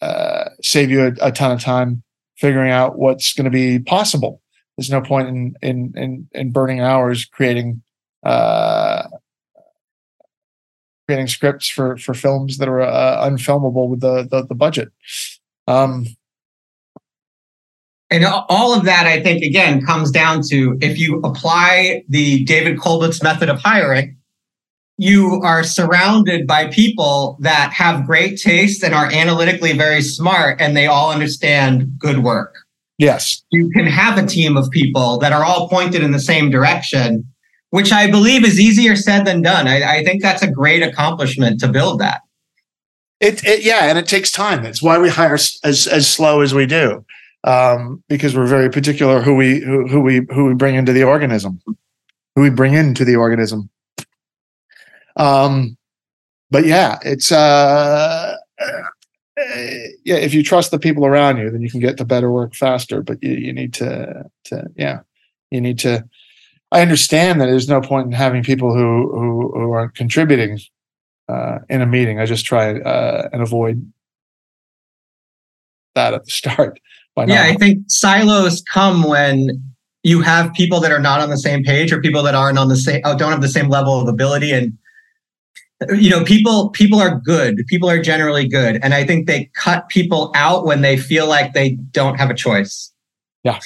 [0.00, 2.02] uh, save you a, a ton of time
[2.36, 4.42] figuring out what's going to be possible.
[4.76, 7.82] There's no point in in in, in burning hours creating
[8.24, 9.06] uh,
[11.06, 14.88] creating scripts for for films that are uh, unfilmable with the the, the budget.
[15.68, 16.06] Um,
[18.10, 22.78] and all of that, I think, again, comes down to if you apply the David
[22.78, 24.16] Kolbusz's method of hiring,
[24.96, 30.76] you are surrounded by people that have great taste and are analytically very smart, and
[30.76, 32.54] they all understand good work.
[32.98, 33.42] Yes.
[33.50, 37.26] You can have a team of people that are all pointed in the same direction
[37.74, 39.66] which I believe is easier said than done.
[39.66, 42.20] I, I think that's a great accomplishment to build that.
[43.18, 44.62] It, it, yeah, and it takes time.
[44.62, 47.04] That's why we hire as as slow as we do,
[47.42, 51.02] um, because we're very particular who we who, who we who we bring into the
[51.02, 51.60] organism,
[52.36, 53.68] who we bring into the organism.
[55.16, 55.76] Um,
[56.50, 58.36] but yeah, it's uh,
[60.04, 60.16] yeah.
[60.16, 63.02] If you trust the people around you, then you can get to better work faster.
[63.02, 65.00] But you you need to to yeah,
[65.50, 66.04] you need to
[66.74, 70.58] I understand that there's no point in having people who who, who aren't contributing
[71.28, 72.18] uh, in a meeting.
[72.18, 73.90] I just try uh, and avoid
[75.94, 76.80] that at the start.
[77.28, 79.62] yeah, I think silos come when
[80.02, 82.68] you have people that are not on the same page or people that aren't on
[82.68, 84.76] the same oh, don't have the same level of ability and
[85.96, 89.88] you know people people are good people are generally good and i think they cut
[89.88, 92.92] people out when they feel like they don't have a choice
[93.42, 93.58] yeah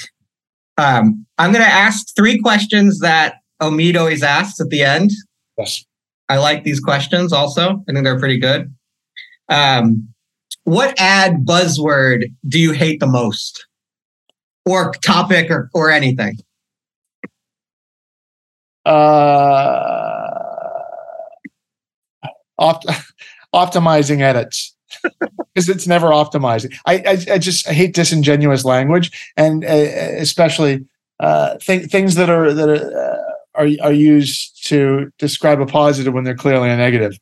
[0.78, 5.10] um, I'm going to ask three questions that Omid always asks at the end.
[5.58, 5.84] Yes.
[6.28, 7.82] I like these questions also.
[7.88, 8.72] I think they're pretty good.
[9.48, 10.08] Um,
[10.62, 13.66] what ad buzzword do you hate the most?
[14.64, 16.36] Or topic or, or anything?
[18.86, 19.67] Uh,
[22.58, 22.86] opt-
[23.54, 24.74] optimizing edits
[25.54, 26.74] because it's never optimizing.
[26.86, 30.86] I, I, I just I hate disingenuous language, and uh, especially
[31.20, 36.14] uh, th- things that are that are, uh, are are used to describe a positive
[36.14, 37.18] when they're clearly a negative.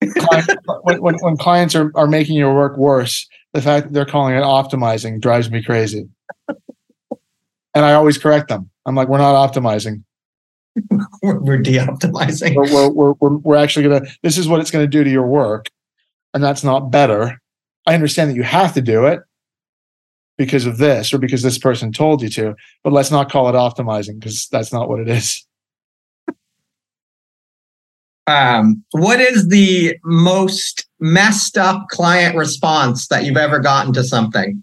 [0.82, 4.34] when, when, when clients are, are making your work worse, the fact that they're calling
[4.34, 6.08] it optimizing drives me crazy.
[7.74, 8.70] And I always correct them.
[8.86, 10.02] I'm like, we're not optimizing.
[11.22, 12.54] We're de-optimizing.
[12.54, 15.10] We're, we're, we're, we're actually going to, this is what it's going to do to
[15.10, 15.68] your work
[16.34, 17.40] and that's not better.
[17.86, 19.20] I understand that you have to do it
[20.38, 23.52] because of this or because this person told you to, but let's not call it
[23.52, 25.46] optimizing because that's not what it is.
[28.26, 34.62] Um, what is the most messed up client response that you've ever gotten to something?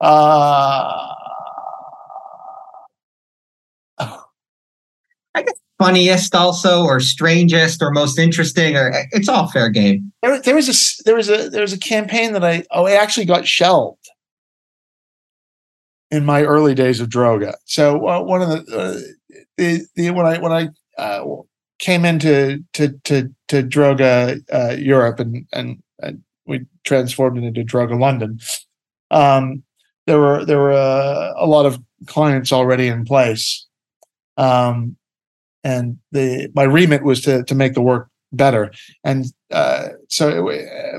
[0.00, 1.15] Uh,
[5.36, 10.12] I guess funniest also or strangest or most interesting or it's all fair game.
[10.22, 12.94] There, there was a there was a there was a campaign that i oh it
[12.94, 14.08] actually got shelved
[16.10, 17.54] in my early days of droga.
[17.66, 19.00] So uh, one of the, uh,
[19.58, 20.68] the, the when i when i
[20.98, 21.24] uh,
[21.78, 27.62] came into to to to droga uh, europe and, and and we transformed it into
[27.62, 28.38] droga london
[29.10, 29.62] um
[30.06, 33.66] there were there were uh, a lot of clients already in place.
[34.36, 34.96] Um
[35.66, 38.70] and the my remit was to to make the work better.
[39.02, 40.48] And uh, so,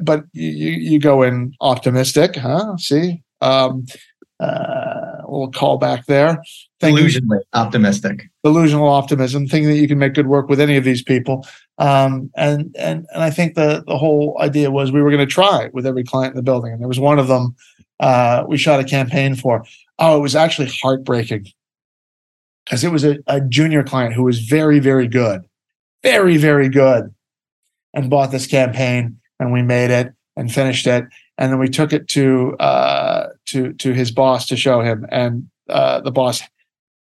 [0.03, 2.75] but you you go in optimistic, huh?
[2.77, 3.85] See, um,
[4.41, 6.43] uh, we'll call back there.
[6.81, 8.29] Delusionally optimistic.
[8.43, 11.47] Delusional optimism, thinking that you can make good work with any of these people.
[11.77, 15.33] Um, and and and I think the the whole idea was we were going to
[15.33, 17.55] try with every client in the building, and there was one of them
[18.01, 19.63] uh, we shot a campaign for.
[19.99, 21.47] Oh, it was actually heartbreaking
[22.67, 25.45] because it was a, a junior client who was very, very good,
[26.03, 27.13] very, very good,
[27.93, 31.05] and bought this campaign, and we made it and finished it,
[31.37, 35.49] and then we took it to uh, to to his boss to show him, and
[35.69, 36.41] uh, the boss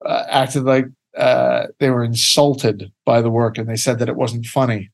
[0.05, 0.85] uh, acted like
[1.15, 4.89] uh, they were insulted by the work, and they said that it wasn't funny.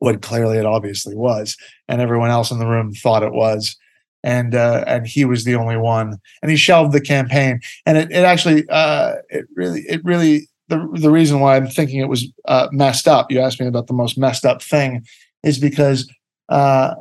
[0.00, 1.56] What clearly it obviously was,
[1.88, 3.76] and everyone else in the room thought it was
[4.22, 7.60] and uh, and he was the only one, and he shelved the campaign.
[7.86, 12.00] And it, it actually, uh, it really, it really, the the reason why I'm thinking
[12.00, 13.30] it was uh, messed up.
[13.30, 15.04] You asked me about the most messed up thing,
[15.42, 16.10] is because.
[16.48, 16.94] Uh,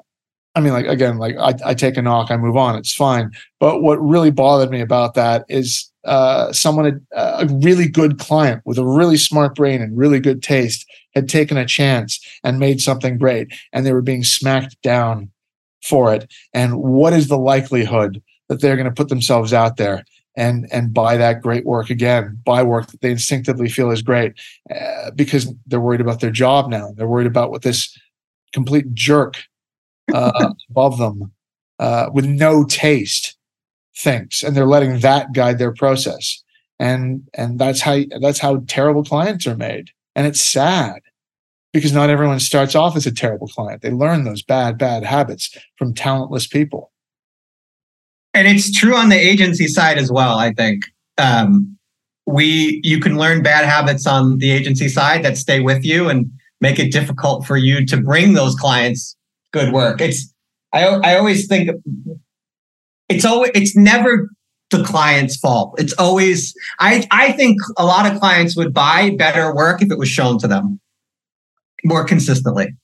[0.53, 3.32] I mean, like again, like I, I take a knock, I move on, it's fine.
[3.61, 8.78] But what really bothered me about that is uh, someone, a really good client with
[8.78, 13.17] a really smart brain and really good taste, had taken a chance and made something
[13.17, 15.32] great, and they were being smacked down
[15.84, 16.32] for it.
[16.54, 20.04] And what is the likelihood that they're going to put themselves out there
[20.36, 24.34] and and buy that great work again, buy work that they instinctively feel is great,
[24.74, 26.92] uh, because they're worried about their job now.
[26.96, 27.98] They're worried about what this
[28.54, 29.44] complete jerk
[30.14, 31.32] uh, above them
[31.80, 33.38] uh, with no taste
[33.96, 36.42] thinks, and they're letting that guide their process.
[36.80, 41.02] And and that's how that's how terrible clients are made, and it's sad
[41.74, 43.82] because not everyone starts off as a terrible client.
[43.82, 46.91] They learn those bad bad habits from talentless people.
[48.34, 50.38] And it's true on the agency side as well.
[50.38, 50.84] I think
[51.17, 51.78] um,
[52.26, 56.32] we you can learn bad habits on the agency side that stay with you and
[56.59, 59.15] make it difficult for you to bring those clients
[59.51, 60.01] good work.
[60.01, 60.34] It's
[60.74, 61.69] I I always think
[63.09, 64.30] it's always it's never
[64.72, 65.76] the client's fault.
[65.78, 69.97] It's always I I think a lot of clients would buy better work if it
[69.97, 70.80] was shown to them
[71.84, 72.76] more consistently.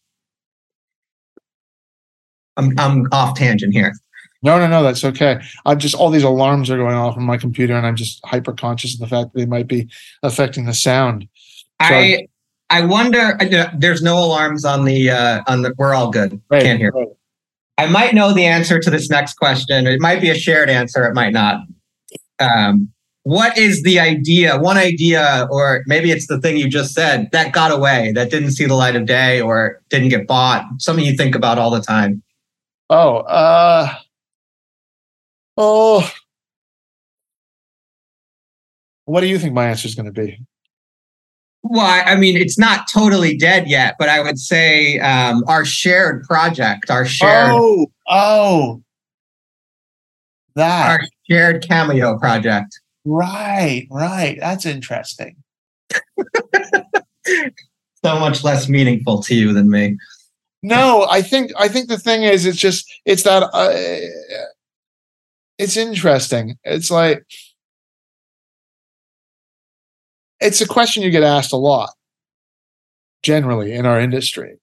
[2.57, 3.93] I'm I'm off tangent here.
[4.43, 5.41] No, no, no, that's okay.
[5.65, 8.53] I'm just all these alarms are going off on my computer, and I'm just hyper
[8.53, 9.89] conscious of the fact that they might be
[10.23, 11.27] affecting the sound.
[11.81, 12.27] So I
[12.69, 13.37] I wonder.
[13.77, 15.73] There's no alarms on the uh, on the.
[15.77, 16.39] We're all good.
[16.49, 16.91] Right, Can't hear.
[16.91, 17.07] Right.
[17.77, 19.85] I might know the answer to this next question.
[19.85, 21.05] It might be a shared answer.
[21.05, 21.61] It might not.
[22.39, 22.91] Um,
[23.27, 24.57] what is the idea?
[24.57, 28.51] One idea, or maybe it's the thing you just said that got away, that didn't
[28.51, 30.63] see the light of day, or didn't get bought.
[30.77, 32.23] Something you think about all the time.
[32.89, 33.93] Oh, uh,
[35.57, 36.09] oh.
[39.03, 40.39] What do you think my answer is going to be?
[41.63, 46.23] Well, I mean, it's not totally dead yet, but I would say um, our shared
[46.23, 47.51] project, our shared.
[47.51, 48.81] Oh, oh,
[50.55, 52.79] that our shared cameo project.
[53.09, 54.37] Right, right.
[54.39, 55.37] That's interesting.
[58.03, 59.97] so much less meaningful to you than me.
[60.61, 63.69] No, I think I think the thing is, it's just it's that uh,
[65.57, 66.57] it's interesting.
[66.65, 67.25] It's like
[70.41, 71.91] it's a question you get asked a lot
[73.23, 74.57] generally in our industry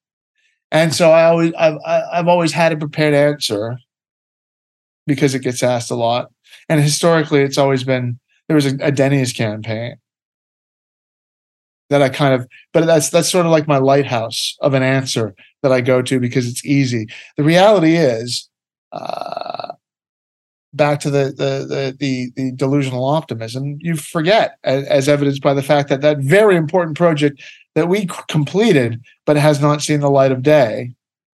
[0.71, 3.79] and so i always i've, I've always had a prepared answer
[5.07, 6.31] because it gets asked a lot
[6.69, 8.19] and historically it's always been
[8.49, 9.97] there was a, a denny's campaign
[11.91, 15.35] that i kind of but that's that's sort of like my lighthouse of an answer
[15.63, 18.49] that i go to because it's easy the reality is
[18.93, 19.73] uh,
[20.75, 25.55] back to the the the the, the delusional optimism, you forget, as, as, evidenced by
[25.55, 27.43] the fact that that very important project
[27.75, 30.95] that we completed but has not seen the light of day.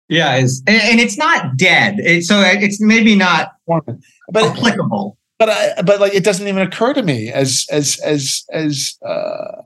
[0.08, 1.96] Yeah, is and, and it's not dead.
[1.98, 5.17] It, so it's maybe not but applicable.
[5.38, 9.62] But I, but like it doesn't even occur to me as as as as uh,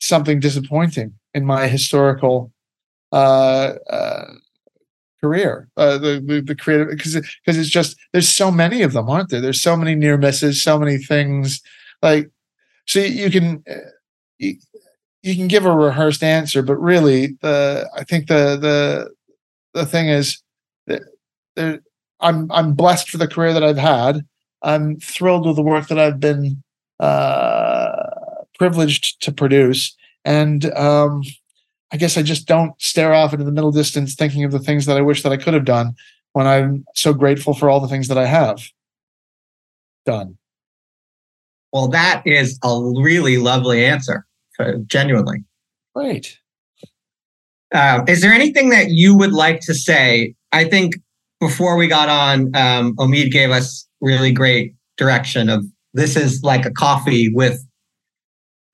[0.00, 2.52] something disappointing in my historical
[3.12, 4.26] uh, uh,
[5.20, 5.68] career.
[5.76, 9.30] Uh, the, the, the creative because because it's just there's so many of them aren't
[9.30, 9.40] there?
[9.40, 11.60] There's so many near misses so many things.
[12.02, 12.30] Like
[12.86, 13.74] so you can uh,
[14.38, 14.56] you,
[15.22, 19.10] you can give a rehearsed answer but really the i think the the
[19.74, 20.42] the thing is
[20.86, 21.02] that
[21.56, 21.80] there
[22.20, 24.24] i'm i'm blessed for the career that i've had
[24.62, 26.62] i'm thrilled with the work that i've been
[27.00, 27.92] uh
[28.58, 31.22] privileged to produce and um
[31.92, 34.86] I guess I just don't stare off into the middle distance thinking of the things
[34.86, 35.94] that I wish that I could have done
[36.32, 38.62] when I'm so grateful for all the things that I have
[40.06, 40.36] done.
[41.72, 44.26] Well, that is a really lovely answer,
[44.58, 45.44] uh, genuinely.
[45.94, 46.38] Great.
[47.72, 50.34] Uh, is there anything that you would like to say?
[50.52, 50.94] I think
[51.40, 56.64] before we got on, um, Omid gave us really great direction of this is like
[56.66, 57.64] a coffee with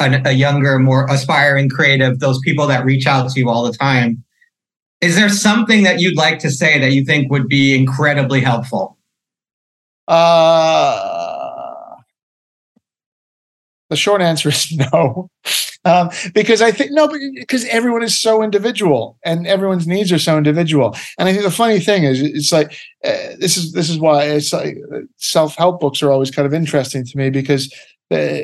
[0.01, 3.77] a, a younger, more aspiring creative, those people that reach out to you all the
[3.77, 4.23] time.
[5.01, 8.99] Is there something that you'd like to say that you think would be incredibly helpful?
[10.09, 11.36] Uh,
[13.91, 15.31] the short answer is no.
[15.85, 20.37] Um, because I think no, because everyone is so individual and everyone's needs are so
[20.37, 20.97] individual.
[21.17, 22.73] And I think the funny thing is, it's like
[23.05, 24.79] uh, this is this is why it's like
[25.19, 27.73] self help books are always kind of interesting to me because
[28.11, 28.39] uh,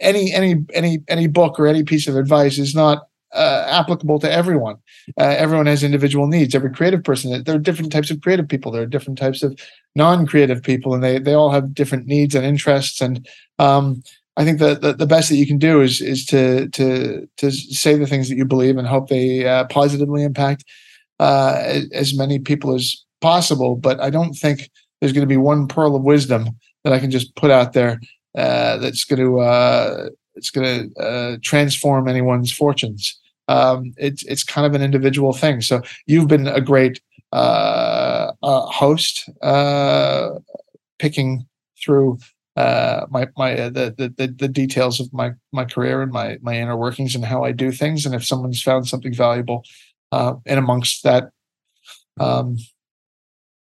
[0.00, 4.30] any any any any book or any piece of advice is not uh, applicable to
[4.30, 4.76] everyone.
[5.18, 6.54] Uh, everyone has individual needs.
[6.54, 8.70] Every creative person, there are different types of creative people.
[8.70, 9.58] There are different types of
[9.94, 13.00] non-creative people, and they they all have different needs and interests.
[13.00, 13.26] And
[13.58, 14.02] um,
[14.36, 17.50] I think that the, the best that you can do is is to to to
[17.50, 20.64] say the things that you believe and hope they uh, positively impact
[21.20, 23.76] uh, as many people as possible.
[23.76, 24.70] But I don't think
[25.00, 26.50] there's going to be one pearl of wisdom
[26.84, 28.00] that I can just put out there
[28.36, 33.18] uh, that's going to uh, it's going to uh, transform anyone's fortunes.
[33.48, 35.60] Um, it's it's kind of an individual thing.
[35.60, 37.02] So you've been a great
[37.32, 39.28] uh, host,
[40.98, 41.46] picking
[41.82, 42.18] through
[42.56, 46.54] uh, my my uh, the, the the details of my my career and my my
[46.54, 48.04] inner workings and how I do things.
[48.04, 49.64] And if someone's found something valuable
[50.10, 51.30] uh, in amongst that
[52.20, 52.56] um,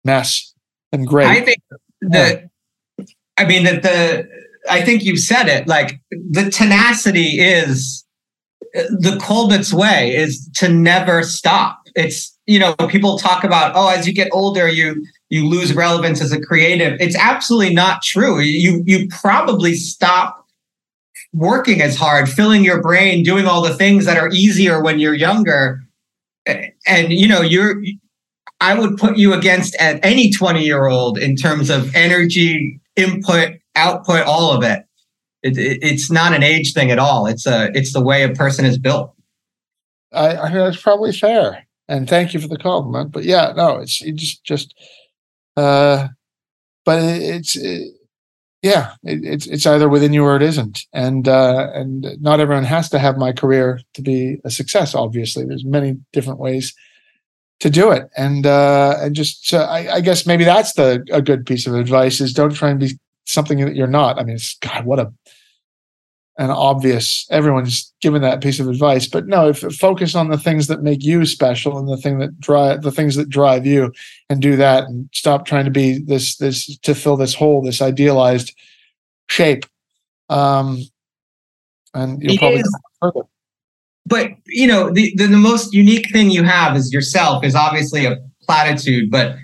[0.03, 0.53] mess,
[0.91, 1.28] and great.
[1.28, 1.59] I think
[2.01, 2.49] the,
[3.38, 4.28] I mean that the
[4.69, 5.67] I think you said it.
[5.67, 8.03] Like the tenacity is
[8.74, 11.80] the Kolbusz way is to never stop.
[11.95, 16.21] It's you know people talk about oh as you get older you you lose relevance
[16.21, 16.99] as a creative.
[16.99, 18.39] It's absolutely not true.
[18.39, 20.45] You you probably stop
[21.34, 25.15] working as hard, filling your brain, doing all the things that are easier when you're
[25.15, 25.82] younger.
[26.86, 27.82] And you know you're
[28.61, 33.55] I would put you against at any 20 year old in terms of energy, input,
[33.76, 34.86] output, all of it.
[35.41, 35.80] It, it.
[35.82, 37.28] It's not an age thing at all.
[37.28, 39.13] It's a it's the way a person is built.
[40.13, 41.65] I, I think that's probably fair.
[41.89, 43.11] And thank you for the compliment.
[43.11, 44.74] But yeah, no, it's it just just
[45.57, 46.07] uh
[46.85, 47.93] but it, it's it,
[48.61, 52.89] yeah, it's it's either within you or it isn't, and uh, and not everyone has
[52.91, 54.95] to have my career to be a success.
[54.95, 56.73] Obviously, there's many different ways
[57.59, 58.09] to do it.
[58.17, 61.75] And uh and just so I, I guess maybe that's the a good piece of
[61.75, 64.19] advice is don't try and be something that you're not.
[64.19, 65.13] I mean god what a
[66.38, 70.67] an obvious everyone's given that piece of advice but no if focus on the things
[70.67, 73.91] that make you special and the thing that drive the things that drive you
[74.29, 77.81] and do that and stop trying to be this this to fill this hole this
[77.81, 78.55] idealized
[79.29, 79.65] shape.
[80.29, 80.79] Um
[81.93, 82.79] and you'll It probably is.
[82.99, 83.21] further.
[84.05, 88.05] But you know the, the the most unique thing you have is yourself is obviously
[88.05, 89.36] a platitude but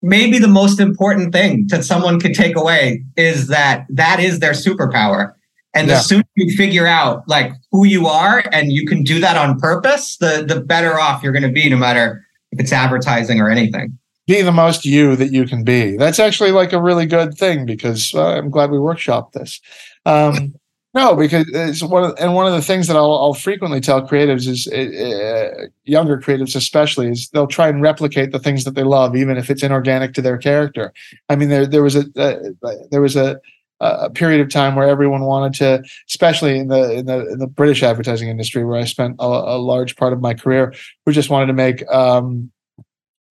[0.00, 4.52] maybe the most important thing that someone could take away is that that is their
[4.52, 5.34] superpower
[5.74, 9.36] and the sooner you figure out like who you are and you can do that
[9.36, 13.40] on purpose the the better off you're going to be no matter if it's advertising
[13.40, 15.96] or anything be the most you that you can be.
[15.96, 19.60] That's actually like a really good thing because uh, I'm glad we workshopped this.
[20.06, 20.54] Um,
[20.94, 24.06] no, because it's one of and one of the things that I'll, I'll frequently tell
[24.06, 28.84] creatives is uh, younger creatives especially is they'll try and replicate the things that they
[28.84, 30.92] love even if it's inorganic to their character.
[31.28, 33.40] I mean there there was a uh, there was a
[33.82, 37.46] a period of time where everyone wanted to, especially in the in the in the
[37.46, 40.72] British advertising industry, where I spent a, a large part of my career,
[41.04, 42.50] who just wanted to make um,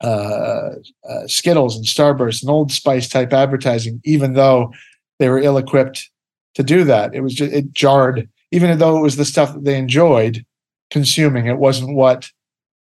[0.01, 0.71] uh,
[1.07, 4.73] uh, Skittles and Starburst and Old Spice type advertising, even though
[5.19, 6.09] they were ill equipped
[6.55, 7.15] to do that.
[7.15, 10.45] It was just it jarred, even though it was the stuff that they enjoyed
[10.89, 11.45] consuming.
[11.45, 12.29] It wasn't what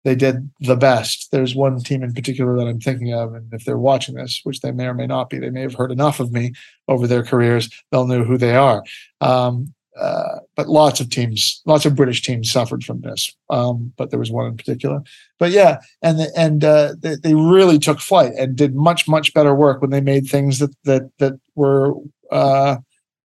[0.08, 1.30] they did the best.
[1.32, 4.60] There's one team in particular that I'm thinking of, and if they're watching this, which
[4.60, 6.54] they may or may not be, they may have heard enough of me
[6.88, 7.68] over their careers.
[7.90, 8.82] They'll know who they are.
[9.20, 13.36] Um, uh, but lots of teams, lots of British teams suffered from this.
[13.50, 15.02] Um, but there was one in particular.
[15.38, 19.34] But yeah, and the, and uh, they, they really took flight and did much much
[19.34, 21.92] better work when they made things that that that were
[22.32, 22.76] uh,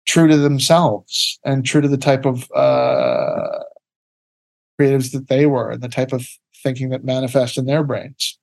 [0.04, 3.60] true to themselves and true to the type of uh,
[4.80, 6.26] creatives that they were and the type of
[6.62, 8.38] thinking that manifest in their brains.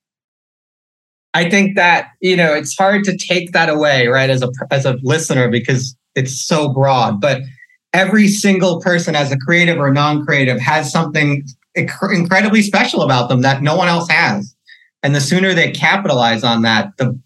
[1.32, 4.84] I think that you know it's hard to take that away, right, as a as
[4.84, 7.20] a listener because it's so broad.
[7.20, 7.42] But
[7.92, 11.44] every single person, as a creative or non-creative, has something
[11.74, 14.54] incredibly special about them that no one else has.
[15.02, 17.18] And the sooner they capitalize on that, the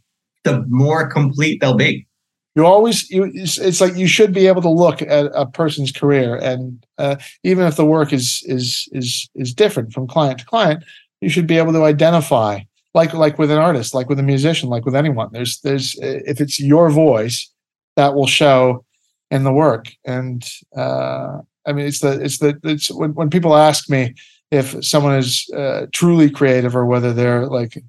[0.45, 2.07] the more complete they'll be.
[2.55, 6.37] You always you it's, like you should be able to look at a person's career
[6.37, 10.85] and uh, even if the work is is is is different from client to client,
[11.21, 12.61] you should be able to identify
[12.95, 15.31] like like with an artist, like with a musician, like with anyone.
[15.33, 17.51] There's there's if it's your voice
[17.97, 18.85] that will show
[19.31, 19.93] in the work.
[20.05, 24.15] And uh, I mean, it's the it's the it's when when people ask me
[24.51, 27.83] if someone is uh, truly creative or whether they're like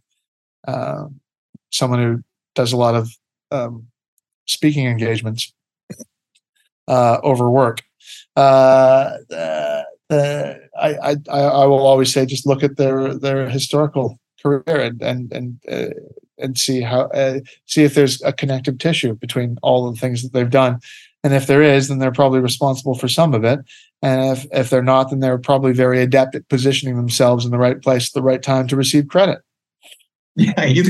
[0.68, 1.06] uh,
[1.72, 2.24] someone who
[2.56, 3.16] does a lot of
[3.52, 3.88] um,
[4.46, 5.54] speaking engagements
[6.88, 7.82] uh, over work.
[8.36, 9.18] Uh,
[10.10, 15.02] uh, I, I I will always say just look at their their historical career and
[15.02, 15.94] and and uh,
[16.38, 20.34] and see how uh, see if there's a connective tissue between all the things that
[20.34, 20.80] they've done,
[21.24, 23.60] and if there is, then they're probably responsible for some of it,
[24.02, 27.58] and if if they're not, then they're probably very adept at positioning themselves in the
[27.58, 29.40] right place at the right time to receive credit.
[30.38, 30.84] Yeah,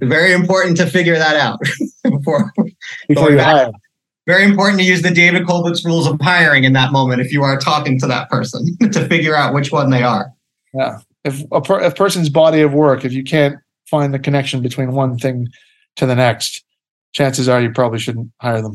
[0.00, 1.58] very important to figure that out
[2.04, 2.52] before
[3.08, 3.70] Before you back- hire.
[4.26, 7.42] very important to use the David Kolbusz rules of hiring in that moment if you
[7.42, 10.32] are talking to that person to figure out which one they are.
[10.72, 10.98] Yeah.
[11.24, 13.56] If a, per, a person's body of work, if you can't
[13.90, 15.48] find the connection between one thing
[15.96, 16.64] to the next,
[17.12, 18.74] chances are you probably shouldn't hire them.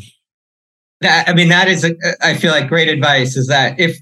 [1.02, 3.38] That I mean, that is a, I feel like great advice.
[3.38, 3.98] Is that if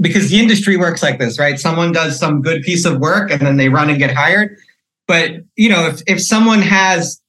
[0.00, 1.58] because the industry works like this, right?
[1.58, 4.56] Someone does some good piece of work and then they run and get hired.
[5.08, 7.20] But you know, if if someone has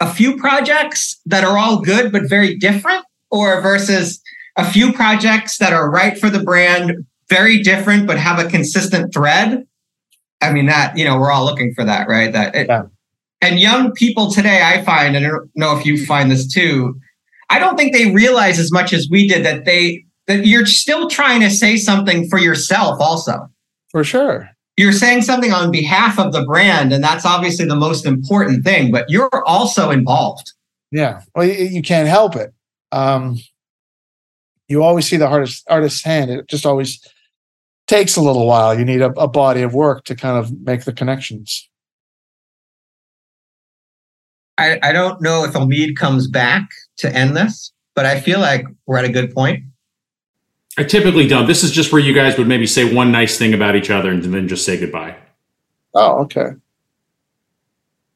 [0.00, 4.22] a few projects that are all good but very different, or versus
[4.56, 9.12] a few projects that are right for the brand, very different but have a consistent
[9.12, 9.66] thread.
[10.40, 12.32] I mean, that you know, we're all looking for that, right?
[12.32, 12.84] That it, yeah.
[13.40, 16.98] and young people today, I find, and I don't know if you find this too.
[17.50, 21.08] I don't think they realize as much as we did that they that you're still
[21.08, 23.48] trying to say something for yourself also.
[23.90, 28.06] For sure you're saying something on behalf of the brand and that's obviously the most
[28.06, 30.52] important thing but you're also involved.
[30.90, 31.22] Yeah.
[31.34, 32.52] Well you, can't help it.
[32.92, 33.38] Um,
[34.68, 36.30] you always see the artist artist's hand.
[36.30, 37.00] It just always
[37.86, 38.78] takes a little while.
[38.78, 41.68] You need a, a body of work to kind of make the connections.
[44.56, 46.68] I, I don't know if Omid comes back
[46.98, 49.64] to end this, but I feel like we're at a good point.
[50.76, 51.46] I typically don't.
[51.46, 54.10] This is just where you guys would maybe say one nice thing about each other
[54.10, 55.16] and then just say goodbye.
[55.94, 56.50] Oh, okay.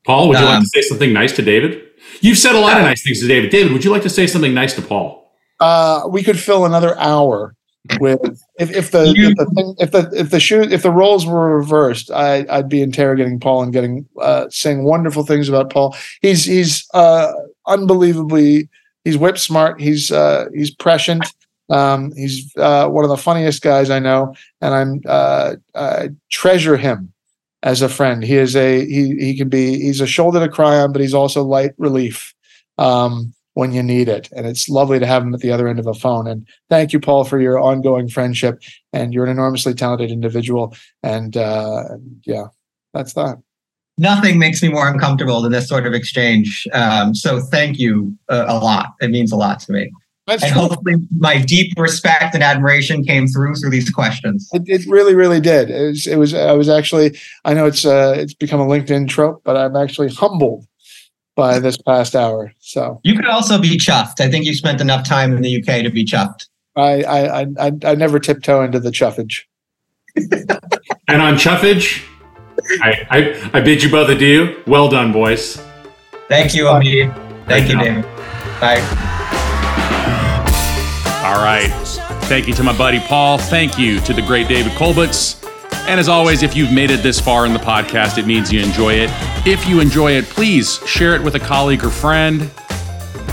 [0.05, 1.85] Paul, would you um, like to say something nice to David?
[2.21, 3.51] You've said a lot of nice things to David.
[3.51, 5.33] David, would you like to say something nice to Paul?
[5.61, 7.55] Uh, we could fill another hour
[8.01, 8.21] with
[8.59, 11.27] if, if the you, if the thing, if the if the shoe if the roles
[11.27, 15.97] were reversed, I I'd be interrogating Paul and getting uh, saying wonderful things about Paul.
[16.21, 17.33] He's he's uh,
[17.67, 18.69] unbelievably
[19.05, 19.81] he's whip smart.
[19.81, 21.25] He's uh, he's prescient.
[21.71, 26.77] Um, he's uh, one of the funniest guys I know, and I'm uh, I treasure
[26.77, 27.13] him
[27.63, 28.23] as a friend.
[28.23, 31.15] He is a he he can be he's a shoulder to cry on, but he's
[31.15, 32.35] also light relief
[32.79, 34.29] um, when you need it.
[34.35, 36.27] And it's lovely to have him at the other end of a phone.
[36.27, 38.63] And thank you, Paul, for your ongoing friendship.
[38.93, 40.77] And you're an enormously talented individual.
[41.03, 41.85] And uh,
[42.25, 42.47] yeah,
[42.95, 43.39] that's that.
[43.99, 46.69] Nothing makes me more uncomfortable than this sort of exchange.
[46.73, 48.93] Um, so thank you uh, a lot.
[49.01, 49.91] It means a lot to me.
[50.29, 50.61] That's and true.
[50.61, 54.47] hopefully my deep respect and admiration came through through these questions.
[54.53, 55.71] It, it really, really did.
[55.71, 59.09] It was, it was, I was actually, I know it's, uh, it's become a LinkedIn
[59.09, 60.67] trope, but I'm actually humbled
[61.35, 62.53] by this past hour.
[62.59, 64.21] So you could also be chuffed.
[64.21, 66.47] I think you spent enough time in the UK to be chuffed.
[66.77, 69.45] I, I, I, I never tiptoe into the chuffage.
[71.09, 72.05] and on chuffage,
[72.83, 74.63] I, I, I bid you both adieu.
[74.67, 75.57] Well done, boys.
[76.29, 77.47] Thank you, Omid.
[77.47, 78.05] Thank you, David.
[78.61, 79.25] Bye.
[81.25, 81.69] All right.
[82.29, 83.39] Thank you to my buddy Paul.
[83.39, 85.45] Thank you to the great David Kolbusz.
[85.89, 88.61] And as always, if you've made it this far in the podcast, it means you
[88.61, 89.11] enjoy it.
[89.47, 92.51] If you enjoy it, please share it with a colleague or friend.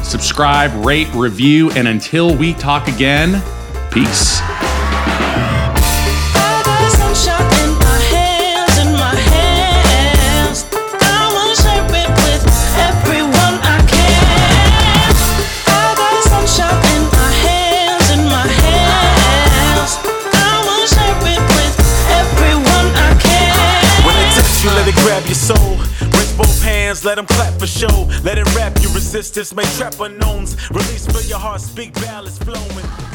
[0.03, 3.43] Subscribe, rate, review, and until we talk again,
[3.91, 4.39] peace.
[27.05, 28.09] Let them clap for show.
[28.23, 30.57] Let it rap, your resistance may trap unknowns.
[30.71, 33.14] Release for your heart, speak ballads flowing.